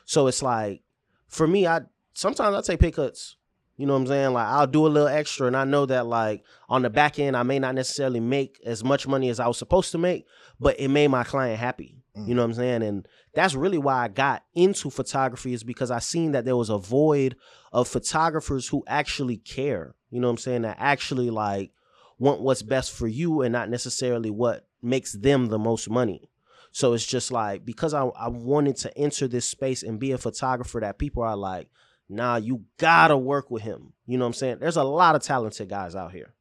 [0.05, 0.83] So it's like
[1.27, 1.81] for me, I
[2.13, 3.35] sometimes I take pay cuts.
[3.77, 4.31] You know what I'm saying?
[4.31, 7.35] Like I'll do a little extra and I know that like on the back end
[7.35, 10.25] I may not necessarily make as much money as I was supposed to make,
[10.61, 11.97] but it made my client happy.
[12.15, 12.27] Mm.
[12.29, 12.83] You know what I'm saying?
[12.83, 16.69] And that's really why I got into photography is because I seen that there was
[16.69, 17.35] a void
[17.73, 19.93] of photographers who actually care.
[20.09, 20.61] You know what I'm saying?
[20.61, 21.71] That actually like
[22.17, 26.29] want what's best for you and not necessarily what makes them the most money.
[26.71, 30.17] So it's just like because I, I wanted to enter this space and be a
[30.17, 31.69] photographer that people are like,
[32.07, 33.93] nah, you gotta work with him.
[34.05, 34.57] You know what I'm saying?
[34.59, 36.33] There's a lot of talented guys out here.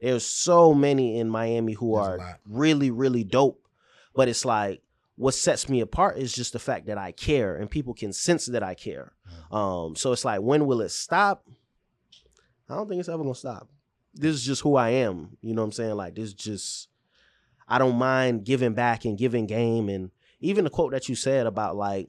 [0.00, 3.62] There's so many in Miami who There's are really, really dope.
[4.14, 4.82] But it's like
[5.20, 8.46] what sets me apart is just the fact that I care and people can sense
[8.46, 9.12] that I care.
[9.52, 9.54] Mm.
[9.54, 11.44] Um, so it's like, when will it stop?
[12.70, 13.68] I don't think it's ever gonna stop.
[14.14, 15.36] This is just who I am.
[15.42, 15.94] You know what I'm saying?
[15.96, 16.88] Like this just
[17.68, 20.10] I don't mind giving back and giving game and
[20.40, 22.08] even the quote that you said about like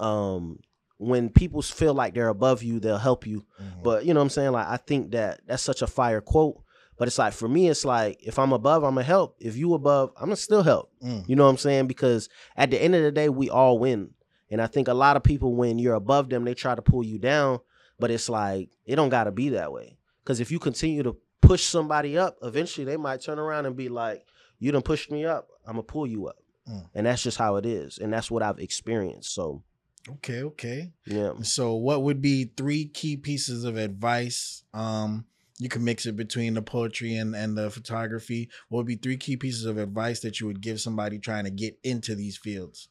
[0.00, 0.58] um
[0.96, 3.44] when people feel like they're above you, they'll help you.
[3.62, 3.84] Mhm.
[3.84, 4.50] But you know what I'm saying?
[4.50, 6.60] Like I think that that's such a fire quote.
[6.98, 9.36] But it's like for me, it's like if I'm above, I'm gonna help.
[9.38, 10.90] If you above, I'm gonna still help.
[11.02, 11.28] Mm.
[11.28, 11.86] You know what I'm saying?
[11.86, 14.10] Because at the end of the day, we all win.
[14.50, 17.04] And I think a lot of people, when you're above them, they try to pull
[17.04, 17.60] you down.
[17.98, 19.98] But it's like it don't gotta be that way.
[20.22, 23.88] Because if you continue to push somebody up, eventually they might turn around and be
[23.88, 24.24] like,
[24.58, 25.48] "You done pushed me up.
[25.66, 26.36] I'm gonna pull you up."
[26.68, 26.88] Mm.
[26.94, 29.34] And that's just how it is, and that's what I've experienced.
[29.34, 29.62] So
[30.08, 30.92] Okay, okay.
[31.06, 31.32] yeah.
[31.42, 34.62] So, what would be three key pieces of advice?
[34.72, 35.26] Um,
[35.58, 38.50] you can mix it between the poetry and, and the photography.
[38.68, 41.50] What would be three key pieces of advice that you would give somebody trying to
[41.50, 42.88] get into these fields?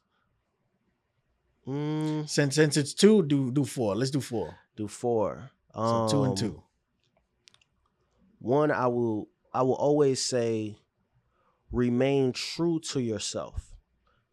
[1.66, 3.94] Mm, Since since it's two, do do four.
[3.96, 4.56] Let's do four.
[4.76, 5.50] do four.
[5.74, 6.62] So two and Um, two.
[8.38, 10.76] one i will i will always say
[11.70, 13.74] remain true to yourself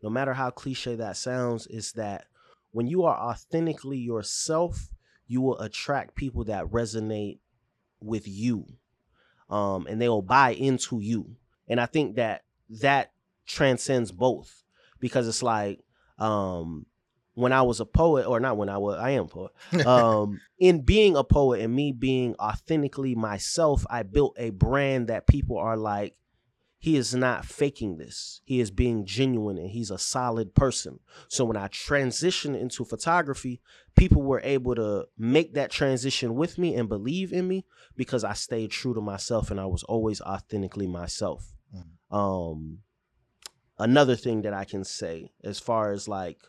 [0.02, 2.28] no matter how cliche that sounds is that
[2.72, 4.90] when you are authentically yourself
[5.28, 7.40] you will attract people that resonate
[8.04, 8.66] with you
[9.50, 11.36] um and they will buy into you.
[11.68, 12.44] And i think that
[12.82, 13.12] that
[13.46, 14.64] transcends both
[15.00, 15.84] because it's like
[16.18, 16.86] um
[17.36, 19.52] when i was a poet or not when i was i am a poet
[19.86, 25.28] um in being a poet and me being authentically myself i built a brand that
[25.28, 26.16] people are like
[26.84, 28.42] he is not faking this.
[28.44, 31.00] He is being genuine and he's a solid person.
[31.30, 33.62] So when i transitioned into photography
[33.96, 37.64] people were able to make that transition with me and believe in me
[37.96, 41.56] because i stayed true to myself and i was always authentically myself.
[41.74, 42.16] Mhm.
[42.22, 42.80] um
[43.80, 46.40] another thing that i can say as far as like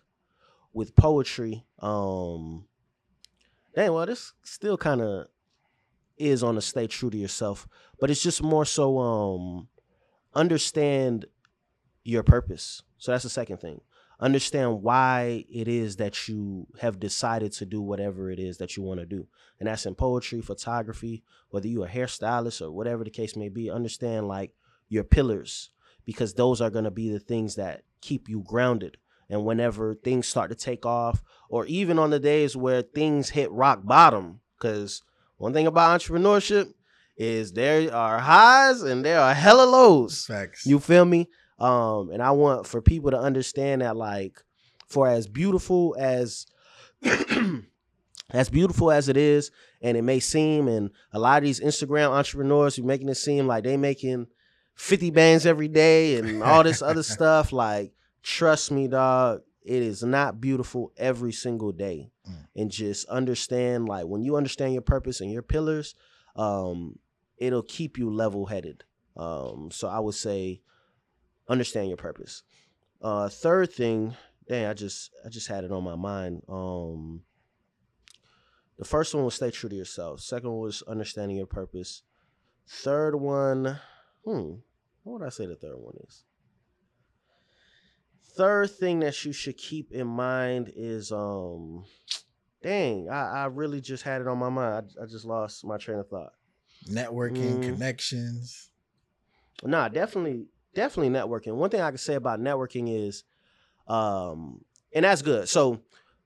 [0.72, 2.66] with poetry um
[3.76, 5.26] Dang, well, this still kind of
[6.16, 7.68] is on the stay true to yourself,
[8.01, 9.68] but it's just more so um
[10.35, 11.26] understand
[12.03, 12.82] your purpose.
[12.99, 13.80] So that's the second thing.
[14.20, 18.82] Understand why it is that you have decided to do whatever it is that you
[18.82, 19.26] want to do.
[19.59, 23.70] And that's in poetry, photography, whether you're a hairstylist or whatever the case may be.
[23.70, 24.53] Understand like
[24.89, 25.70] your pillars
[26.05, 28.99] because those are going to be the things that keep you grounded.
[29.28, 33.51] And whenever things start to take off, or even on the days where things hit
[33.51, 35.03] rock bottom, because
[35.39, 36.72] one thing about entrepreneurship
[37.17, 40.27] is there are highs and there are hella lows.
[40.27, 40.67] Facts.
[40.67, 41.29] You feel me?
[41.59, 44.43] Um, and I want for people to understand that, like,
[44.87, 46.47] for as beautiful as
[48.31, 49.51] as beautiful as it is,
[49.81, 53.47] and it may seem, and a lot of these Instagram entrepreneurs who making it seem
[53.47, 54.27] like they making
[54.75, 57.93] 50 bands every day and all this other stuff, like,
[58.23, 62.11] trust me, dog, it is not beautiful every single day.
[62.29, 62.47] Mm.
[62.57, 65.95] And just understand, like, when you understand your purpose and your pillars,
[66.37, 66.99] um,
[67.45, 68.84] it'll keep you level headed.
[69.16, 70.62] Um, so I would say
[71.49, 72.42] understand your purpose.
[73.03, 74.14] Uh, third thing,
[74.49, 76.42] dang, I just I just had it on my mind.
[76.49, 77.22] Um,
[78.78, 80.20] the first one was stay true to yourself.
[80.20, 82.03] Second one was understanding your purpose.
[82.66, 83.78] Third one,
[84.24, 84.55] hmm,
[85.03, 86.24] what would I say the third one is?
[88.36, 91.84] Third thing that you should keep in mind is um,
[92.62, 94.90] dang, I, I really just had it on my mind.
[94.99, 96.32] I, I just lost my train of thought.
[96.89, 97.62] Networking, Mm.
[97.62, 98.70] connections.
[99.62, 101.55] Nah, definitely, definitely networking.
[101.55, 103.24] One thing I can say about networking is,
[103.89, 105.49] um, and that's good.
[105.49, 105.80] So,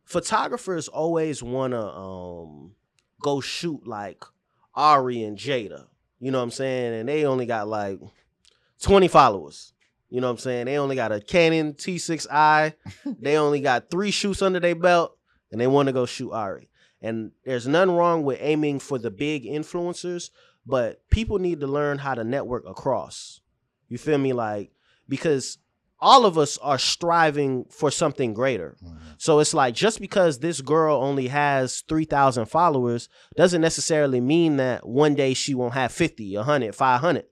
[0.05, 2.75] photographers always wanna um
[3.21, 4.25] go shoot like
[4.75, 5.87] Ari and Jada.
[6.21, 6.95] You know what I'm saying?
[7.01, 8.01] And they only got like
[8.83, 9.73] 20 followers.
[10.11, 10.67] You know what I'm saying?
[10.67, 12.73] They only got a Canon T6i.
[13.21, 15.17] they only got three shoots under their belt,
[15.53, 16.69] and they want to go shoot Ari.
[17.03, 20.31] And there's nothing wrong with aiming for the big influencers,
[20.69, 23.41] but people need to learn how to network across.
[23.89, 24.33] You feel me?
[24.33, 24.71] Like,
[25.09, 25.59] because
[26.01, 28.77] all of us are striving for something greater.
[28.85, 28.99] Mhm.
[29.17, 34.87] So it's like just because this girl only has 3,000 followers doesn't necessarily mean that
[34.87, 37.25] one day she won't have 50, 100, 500.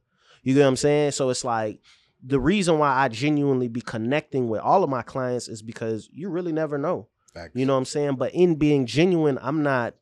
[0.43, 1.12] You get what I'm saying?
[1.12, 1.80] So it's like
[2.24, 6.28] the reason why I genuinely be connecting with all of my clients is because you
[6.28, 7.07] really never know.
[7.34, 7.53] Facts.
[7.55, 8.16] You know what I'm saying?
[8.16, 9.95] But in being genuine, I'm not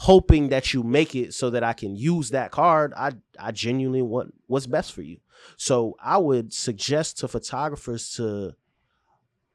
[0.00, 2.94] hoping that you make it so that I can use that card.
[2.96, 5.18] I I genuinely want what's best for you.
[5.58, 8.54] So I would suggest to photographers to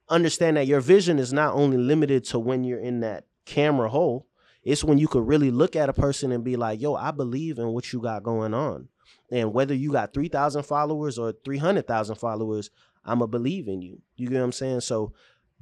[0.08, 4.28] understand that your vision is not only limited to when you're in that camera hole.
[4.62, 7.58] It's when you could really look at a person and be like, yo, I believe
[7.58, 8.88] in what you got going on.
[9.32, 12.70] And whether you got 3,000 followers or 300,000 followers,
[13.04, 14.00] I'm a believe in you.
[14.16, 14.82] You get what I'm saying?
[14.82, 15.14] So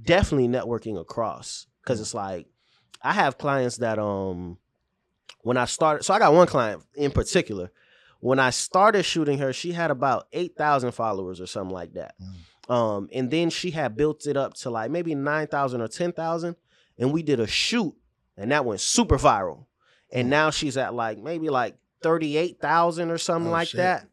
[0.01, 2.47] definitely networking across because it's like
[3.01, 4.57] I have clients that um
[5.41, 6.03] when I started.
[6.03, 7.71] So I got one client in particular.
[8.19, 12.15] When I started shooting her, she had about eight thousand followers or something like that.
[12.21, 12.71] Mm.
[12.73, 16.13] Um, and then she had built it up to like maybe nine thousand or ten
[16.13, 16.55] thousand,
[16.97, 17.93] and we did a shoot,
[18.37, 19.65] and that went super viral.
[20.11, 20.31] And Mm.
[20.31, 23.79] now she's at like maybe like thirty eight thousand or something Oh, like shit.
[23.79, 24.07] that.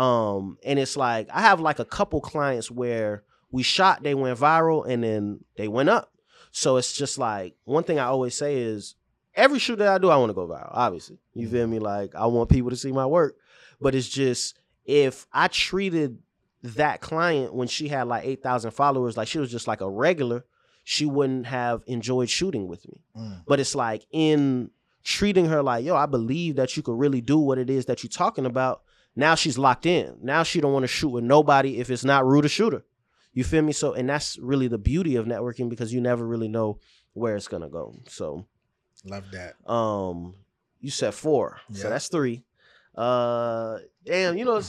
[0.00, 4.38] Um, and it's like I have like a couple clients where we shot, they went
[4.38, 6.12] viral, and then they went up.
[6.52, 8.94] So it's just like one thing I always say is
[9.36, 10.70] every shoot that I do, I want to go viral.
[10.72, 11.78] Obviously, you feel me?
[11.78, 13.36] Like I want people to see my work,
[13.80, 16.18] but it's just if I treated
[16.62, 19.90] that client when she had like eight thousand followers, like she was just like a
[19.90, 20.44] regular,
[20.84, 23.04] she wouldn't have enjoyed shooting with me.
[23.16, 23.42] Mm.
[23.46, 24.70] But it's like in
[25.04, 28.02] treating her like, yo, I believe that you could really do what it is that
[28.02, 28.82] you're talking about.
[29.14, 30.16] Now she's locked in.
[30.20, 32.84] Now she don't want to shoot with nobody if it's not Roo the Shooter.
[33.32, 33.72] You feel me?
[33.72, 36.80] So, and that's really the beauty of networking because you never really know
[37.12, 37.94] where it's gonna go.
[38.08, 38.46] So,
[39.04, 39.54] Love that.
[39.70, 40.34] um,
[40.80, 41.90] you said four, so Yeah.
[41.90, 42.44] that's three.
[42.94, 44.60] Uh, damn, you know,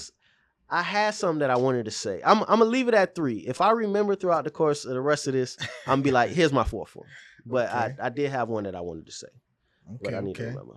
[0.69, 2.21] I had something that I wanted to say.
[2.25, 3.39] I'm, I'm gonna leave it at three.
[3.39, 6.32] If I remember throughout the course of the rest of this, I'm gonna be like,
[6.32, 7.07] here's my fourth one.
[7.45, 7.78] But Okay.
[7.78, 9.28] I, I did have one that I wanted to say,
[10.01, 10.49] but Okay, I need to okay.
[10.51, 10.73] remember.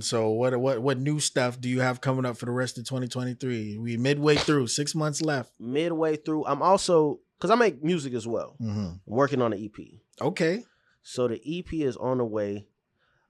[0.00, 2.84] So what what what new stuff do you have coming up for the rest of
[2.84, 3.78] 2023?
[3.78, 5.52] We midway through, six months left.
[5.58, 8.56] Midway through, I'm also because I make music as well.
[8.58, 9.86] hmm I'm working on an EP.
[10.20, 10.64] Okay.
[11.02, 12.66] So the EP is on the way.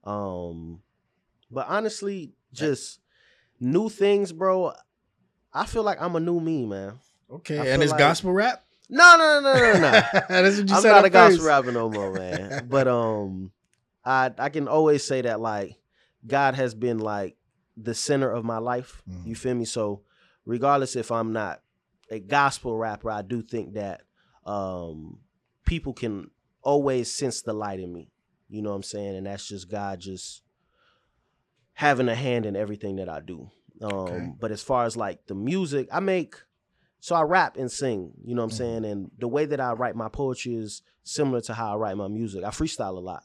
[0.03, 0.81] Um,
[1.49, 2.99] but honestly, just
[3.59, 4.73] new things, bro.
[5.53, 6.99] I feel like I'm a new me, man.
[7.29, 7.59] Okay.
[7.59, 8.63] I and it's like- gospel rap?
[8.93, 9.79] No, no, no, no, no, no.
[10.29, 10.91] That's what you I'm said.
[10.91, 12.65] not a gospel rapper no more, man.
[12.69, 13.51] But um,
[14.03, 15.77] I I can always say that like
[16.27, 17.37] God has been like
[17.77, 19.01] the center of my life.
[19.09, 19.27] Mhm.
[19.27, 19.63] You feel me?
[19.63, 20.01] So
[20.45, 21.61] regardless if I'm not
[22.09, 24.01] a gospel rapper, I do think that
[24.45, 25.19] um
[25.65, 26.29] people can
[26.61, 28.10] always sense the light in me.
[28.51, 29.15] You know what I'm saying?
[29.15, 30.41] And that's just God just
[31.73, 33.49] having a hand in everything that I do.
[33.81, 34.31] Um Okay.
[34.39, 36.35] but as far as like the music, I make
[36.99, 38.57] so I rap and sing, you know what I'm Mhm.
[38.57, 38.85] saying?
[38.85, 42.07] And the way that I write my poetry is similar to how I write my
[42.09, 42.43] music.
[42.43, 43.23] I freestyle a lot.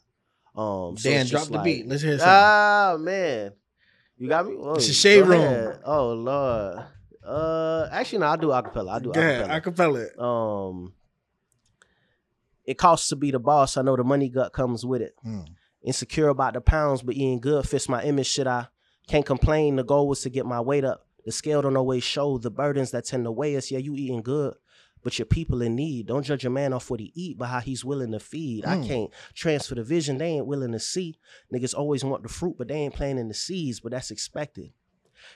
[0.55, 1.87] Um so Dan, drop just the beat.
[1.87, 2.31] Let's hear something.
[2.33, 3.51] Ah man.
[4.17, 4.55] You got me?
[4.59, 5.39] Oh, It's a shade room.
[5.41, 5.79] ahead.
[5.83, 6.85] Oh Lord.
[7.23, 8.93] Uh actually no, I'll do acapella.
[8.93, 9.61] I'll do acapella.
[9.61, 10.19] Acapella.
[10.19, 10.93] Um
[12.67, 13.77] it costs to be the boss.
[13.77, 15.15] I know the money gut comes with it.
[15.23, 15.41] Hmm.
[15.83, 18.27] Insecure about the pounds, but eating good fits my image.
[18.27, 18.67] Shit, I
[19.07, 19.77] can't complain.
[19.77, 21.07] The goal was to get my weight up.
[21.25, 23.71] The scale don't always show the burdens that tend to weigh us.
[23.71, 24.55] Yeah, you eating good,
[25.03, 26.07] but your people in need.
[26.07, 28.65] Don't judge a man off what he eat, but how he's willing to feed.
[28.65, 28.87] I Mm.
[28.87, 31.17] can't transfer the vision they ain't willing to see.
[31.53, 34.71] Niggas always want the fruit, but they ain't planting the seeds, but that's expected.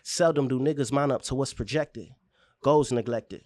[0.03, 2.09] Seldom do niggas mount up to what's projected.
[2.61, 3.43] Goals neglected.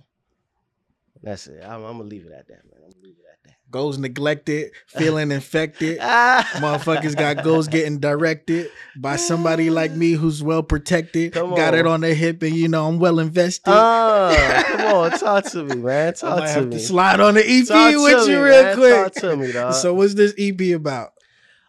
[1.24, 1.64] That's it.
[1.64, 2.82] I'm, I'm gonna leave it at that, man.
[2.86, 3.56] I'm gonna leave it at that.
[3.72, 5.98] Goals neglected, feeling infected.
[6.02, 11.34] Ah, Motherfuckers got goals getting directed by somebody like me who's well protected.
[11.34, 12.02] Got it on.
[12.02, 13.72] the hip, and you know I'm well invested.
[13.72, 16.10] Ah, come on, talk to me, man.
[16.10, 16.72] I Talk might to have me.
[16.78, 18.76] to slide on the EP Talk with you me, real man.
[18.76, 19.14] quick.
[19.14, 19.74] Talk to me, dog.
[19.74, 21.14] So what's this EP about?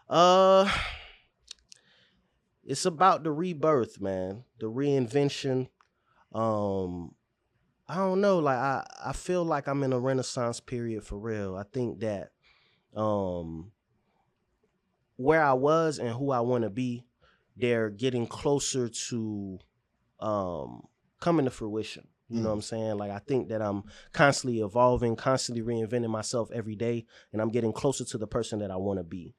[0.09, 0.69] Uh,
[2.65, 4.45] it's about the rebirth, man.
[4.61, 5.69] The reinvention.
[6.35, 7.15] Um,
[7.89, 8.39] I don't know.
[8.41, 11.57] Like I, I feel like I'm in a renaissance period for real.
[11.57, 12.31] I think that,
[12.97, 13.71] um,
[15.17, 17.05] where I was and who I want to be,
[17.57, 19.59] they're getting closer to,
[20.21, 20.83] um,
[21.21, 22.09] coming to fruition.
[22.29, 22.47] You know Mm.
[22.47, 22.97] what I'm saying?
[22.99, 27.73] Like I think that I'm constantly evolving, constantly reinventing myself every day, and I'm getting
[27.73, 29.35] closer to the person that I want to be.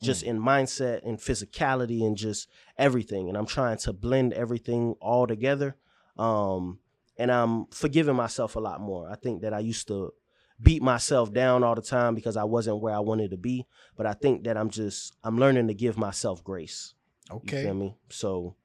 [0.00, 3.28] Just in mindset and physicality and just everything.
[3.28, 5.74] And I'm trying to blend everything all together.
[6.16, 6.78] Um,
[7.18, 9.10] and I'm forgiving myself a lot more.
[9.10, 10.12] I think that I used to
[10.60, 13.66] beat myself down all the time because I wasn't where I wanted to be.
[13.96, 16.94] But I think that I'm just I'm learning to give myself grace.
[17.30, 17.62] You Okay.
[17.62, 17.96] feel me?
[18.08, 18.56] So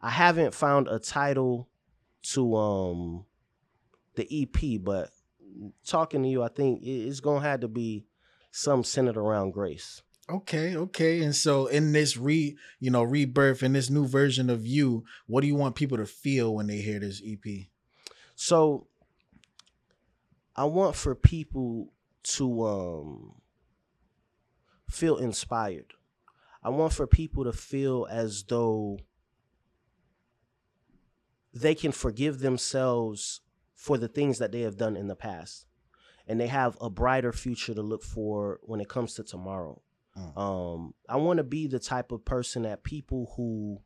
[0.00, 1.68] I haven't found a title
[2.32, 3.24] to um
[4.14, 5.10] the EP, but
[5.86, 8.06] talking to you, I think it's gonna have to be
[8.50, 10.02] some centered around grace.
[10.30, 11.22] Okay, okay.
[11.22, 15.40] And so in this re, you know, rebirth in this new version of you, what
[15.40, 17.66] do you want people to feel when they hear this EP?
[18.40, 18.86] So
[20.54, 23.34] I want for people to um
[24.88, 25.92] feel inspired.
[26.62, 29.00] I want for people to feel as though
[31.52, 33.40] they can forgive themselves
[33.74, 35.66] for the things that they have done in the past
[36.28, 39.82] and they have a brighter future to look for when it comes to tomorrow.
[40.16, 40.38] Mm.
[40.38, 43.80] Um, I want to be the type of person that people who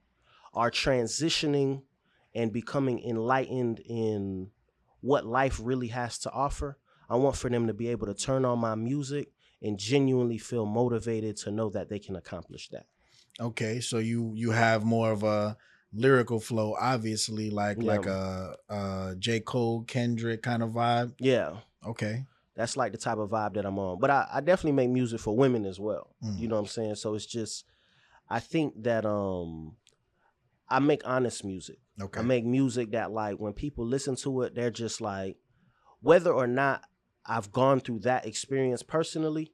[0.53, 1.85] are transitioning
[2.35, 4.51] and becoming enlightened in
[5.01, 6.79] what life really has to offer.
[7.11, 10.65] I want for them to be able to turn on my music and genuinely feel
[10.67, 12.87] motivated to know that they can accomplish that.
[13.41, 15.57] Okay, so you you have more of a
[15.93, 17.93] lyrical flow, obviously, like Yeah.
[17.93, 21.15] like a, a J Cole, Kendrick kind of vibe.
[21.19, 21.57] Yeah,
[21.87, 22.25] Okay,
[22.55, 23.99] that's like the type of vibe that I'm on.
[23.99, 26.15] But I, I definitely make music for women as well.
[26.25, 26.39] Mm.
[26.39, 26.95] You know what I'm saying?
[26.97, 27.65] So it's just
[28.29, 29.77] I think that um
[30.73, 31.79] I make honest music.
[32.01, 35.37] okay, I make music that like when people listen to it, they're just like,
[36.01, 36.85] whether or not
[37.27, 39.53] I've gone through that experience personally,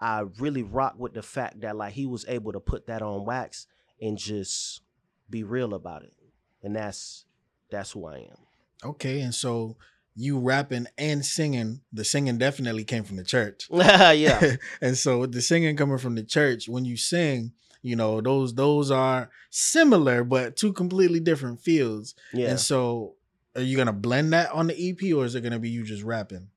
[0.00, 3.24] I really rock with the fact that like he was able to put that on
[3.24, 3.66] wax
[4.00, 4.82] and just
[5.28, 6.14] be real about it.
[6.62, 7.24] And that's
[7.70, 8.90] that's who I am.
[8.90, 9.20] okay.
[9.20, 9.76] And so
[10.14, 11.80] you rapping and singing.
[11.92, 13.66] The singing definitely came from the church.
[13.72, 14.56] yeah.
[14.80, 17.52] and so with the singing coming from the church, when you sing,
[17.82, 22.14] you know those those are similar but two completely different fields.
[22.32, 22.50] Yeah.
[22.50, 23.14] And so,
[23.54, 26.02] are you gonna blend that on the EP, or is it gonna be you just
[26.02, 26.48] rapping?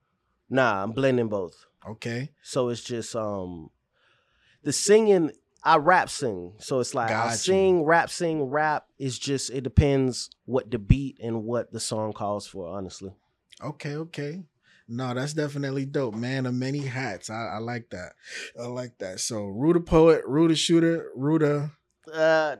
[0.49, 1.65] Nah, I'm blending both.
[1.87, 3.69] Okay, So it's just um
[4.63, 5.31] the singing
[5.63, 6.53] I rap sing.
[6.59, 8.85] So it's like I sing, rap, sing, rap.
[8.99, 13.13] It's just it depends what the beat and what the song calls for, honestly.
[13.63, 14.43] okay, okay.
[14.87, 16.45] No, that's definitely dope, man.
[16.45, 18.13] Of many hats, I, I like that.
[18.59, 19.19] I like that.
[19.19, 21.71] So, Roo the poet, Roo the shooter, Roo the,
[22.13, 22.57] Uh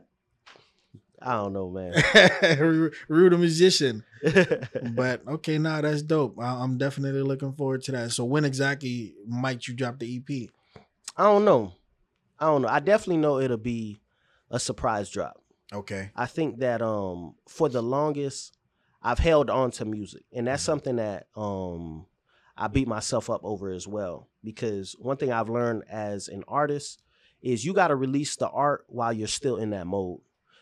[1.22, 1.94] I don't know, man.
[3.08, 4.04] Roo the musician.
[4.96, 6.40] But okay, nah, that's dope.
[6.40, 8.12] I, I'm definitely looking forward to that.
[8.12, 10.50] So, when exactly might you drop the EP?
[11.18, 11.74] I don't know.
[12.40, 12.68] I don't know.
[12.68, 14.02] I definitely know it'll be
[14.50, 15.42] a surprise drop.
[15.74, 18.58] Okay, I think that um for the longest
[19.06, 20.24] I've held on to music.
[20.34, 22.08] And that's something that um
[22.58, 24.30] I beat myself up over as well.
[24.44, 27.02] Because one thing I've learned as an artist
[27.42, 30.20] is you gotta release the art while you're still in that mode.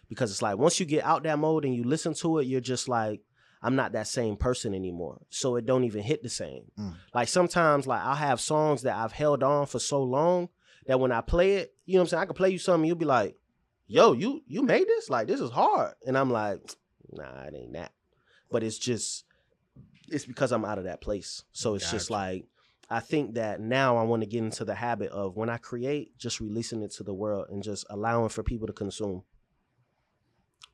[0.10, 2.62] Because it's like once you get out that mode and you listen to it, you're
[2.62, 3.22] just like,
[3.62, 5.22] I'm not that same person anymore.
[5.30, 6.66] So it don't even hit the same.
[6.78, 6.96] Mm.
[7.14, 10.50] Like sometimes like I'll have songs that I've held on for so long
[10.86, 12.24] that when I play it, you know what I'm saying?
[12.24, 13.38] I can play you something, you'll be like,
[13.88, 15.10] yo, you you made this?
[15.10, 15.94] Like this is hard.
[16.06, 16.60] And I'm like,
[17.12, 17.94] nah, it ain't that.
[18.52, 19.24] But it's just
[20.14, 21.44] it's because I'm out of that place.
[21.52, 22.46] So it's just like
[22.90, 26.18] I think that now I want to get into the habit of when I create,
[26.18, 29.24] just releasing it to the world and just allowing for people to consume.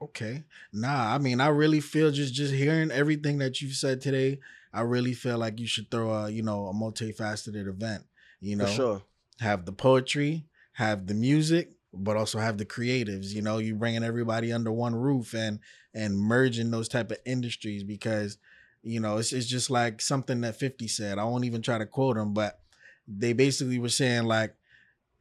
[0.01, 0.43] Okay.
[0.71, 4.39] Nah, I mean, I really feel just just hearing everything that you've said today,
[4.73, 8.05] I really feel like you should throw a, you know, a multifaceted event.
[8.39, 9.01] You know, For sure.
[9.41, 13.31] have the poetry, have the music, but also have the creatives.
[13.31, 15.59] You know, you bringing everybody under one roof and
[15.93, 18.37] and merging those type of industries because,
[18.83, 21.17] you know, it's it's just like something that 50 said.
[21.19, 22.59] I won't even try to quote him, but
[23.07, 24.55] they basically were saying like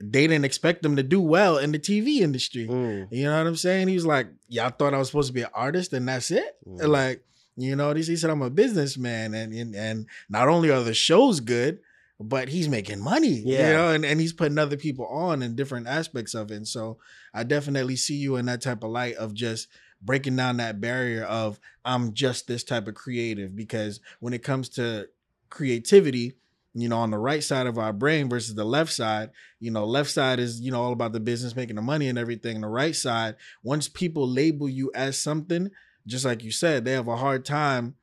[0.01, 2.69] they didn't expect them to do well in the TV industry.
[2.69, 3.89] Mm, You know what I'm saying?
[3.89, 6.57] He was like, Y'all thought I was supposed to be an artist and that's it?
[6.69, 6.87] mm.
[6.89, 7.25] Like,
[7.57, 11.41] you know, he said I'm a businessman and and, and not only are the shows
[11.41, 11.81] good,
[12.21, 13.29] but he's making money.
[13.41, 13.73] You Yeah.
[13.73, 16.57] know, and, and he's putting other people on in different aspects of it.
[16.57, 16.99] And so
[17.35, 19.67] I definitely see you in that type of light of just
[20.01, 24.69] breaking down that barrier of I'm just this type of creative because when it comes
[24.71, 25.09] to
[25.51, 26.35] creativity,
[26.75, 29.85] you know, on the right side of our brain versus the left side, you know,
[29.85, 32.61] left side is, you know, all about the business, making the money and everything.
[32.61, 35.71] The right side, once people label you as something,
[36.07, 37.97] just like you said, they have a hard time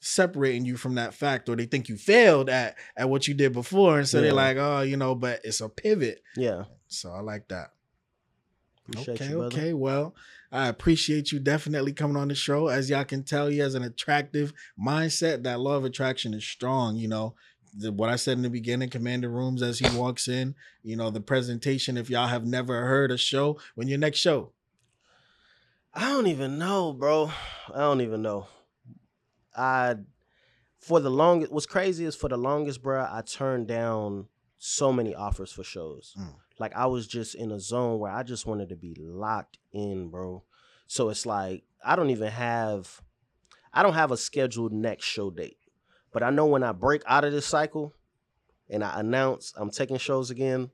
[0.00, 3.52] separating you from that fact or they think you failed at at what you did
[3.52, 4.22] before and so Yeah.
[4.24, 6.64] they're like oh you know but it's a pivot Yeah.
[6.88, 7.72] so i like that
[8.90, 10.14] Appreciate okay you, okay well
[10.50, 13.82] i appreciate you definitely coming on the show as y'all can tell he has an
[13.82, 17.34] attractive mindset that law of attraction is strong you know
[17.76, 21.10] the, what i said in the beginning commander rooms as he walks in you know
[21.10, 24.52] the presentation if y'all have never heard a show when your next show
[25.92, 27.32] I don't even know, bro.
[27.74, 28.46] I don't even know.
[29.56, 29.96] I
[30.78, 34.26] for the longest what's crazy is for the longest, bro, I turned down
[34.58, 36.14] so many offers for shows.
[36.18, 36.34] Mm.
[36.60, 40.10] Like I was just in a zone where I just wanted to be locked in,
[40.10, 40.44] bro.
[40.86, 43.00] So it's like I don't even have
[43.72, 45.56] I don't have a scheduled next show date.
[46.12, 47.94] But I know when I break out of this cycle
[48.68, 50.70] and I announce I'm taking shows again,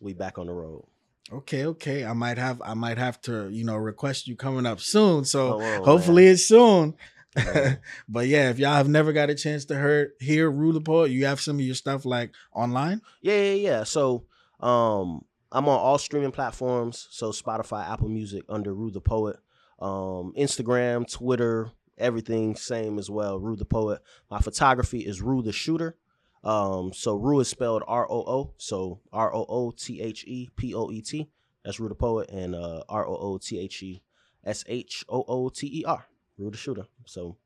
[0.00, 0.84] we back on the road.
[1.32, 2.04] Okay, okay.
[2.04, 5.24] I might have I might have to, you know, request you coming up soon.
[5.24, 6.96] So Oh, whoa, hopefully it's soon.
[7.36, 7.78] Man.
[8.08, 11.40] but yeah, if y'all have never got a chance to hear hear Poet, you have
[11.40, 13.02] some of your stuff like online.
[13.22, 13.84] Yeah, yeah, yeah.
[13.84, 14.24] So
[14.64, 17.06] um I'm on all streaming platforms.
[17.10, 19.36] So Spotify, Apple Music under Roo the Poet.
[19.78, 23.38] Um, Instagram, Twitter, everything same as well.
[23.38, 24.02] Roo the Poet.
[24.28, 25.96] My photography is Roo the Shooter.
[26.42, 30.50] Um, so Roo is spelled R O O, so R O O T H E
[30.56, 31.30] P O E T.
[31.64, 34.02] That's Roo the Poet, and uh, R O O T H E
[34.44, 36.04] S H O O T E R,
[36.36, 36.86] Roo the Shooter.
[37.06, 37.36] So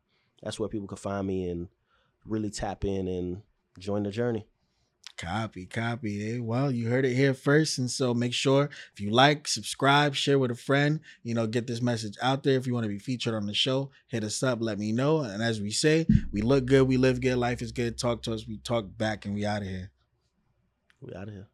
[0.42, 1.68] that's where people can find me and
[2.24, 3.42] really tap in and
[3.78, 4.46] join the journey.
[5.18, 6.36] Copy, copy.
[6.36, 6.38] Eh?
[6.40, 7.78] Well, you heard it here first.
[7.78, 11.66] And so make sure if you like, subscribe, share with a friend, you know, get
[11.66, 12.56] this message out there.
[12.56, 15.20] If you want to be featured on the show, hit us up, let me know.
[15.20, 17.98] And as we say, we look good, we live good, life is good.
[17.98, 19.90] Talk to us, we talk back, and we out of here.
[21.00, 21.48] We out of here.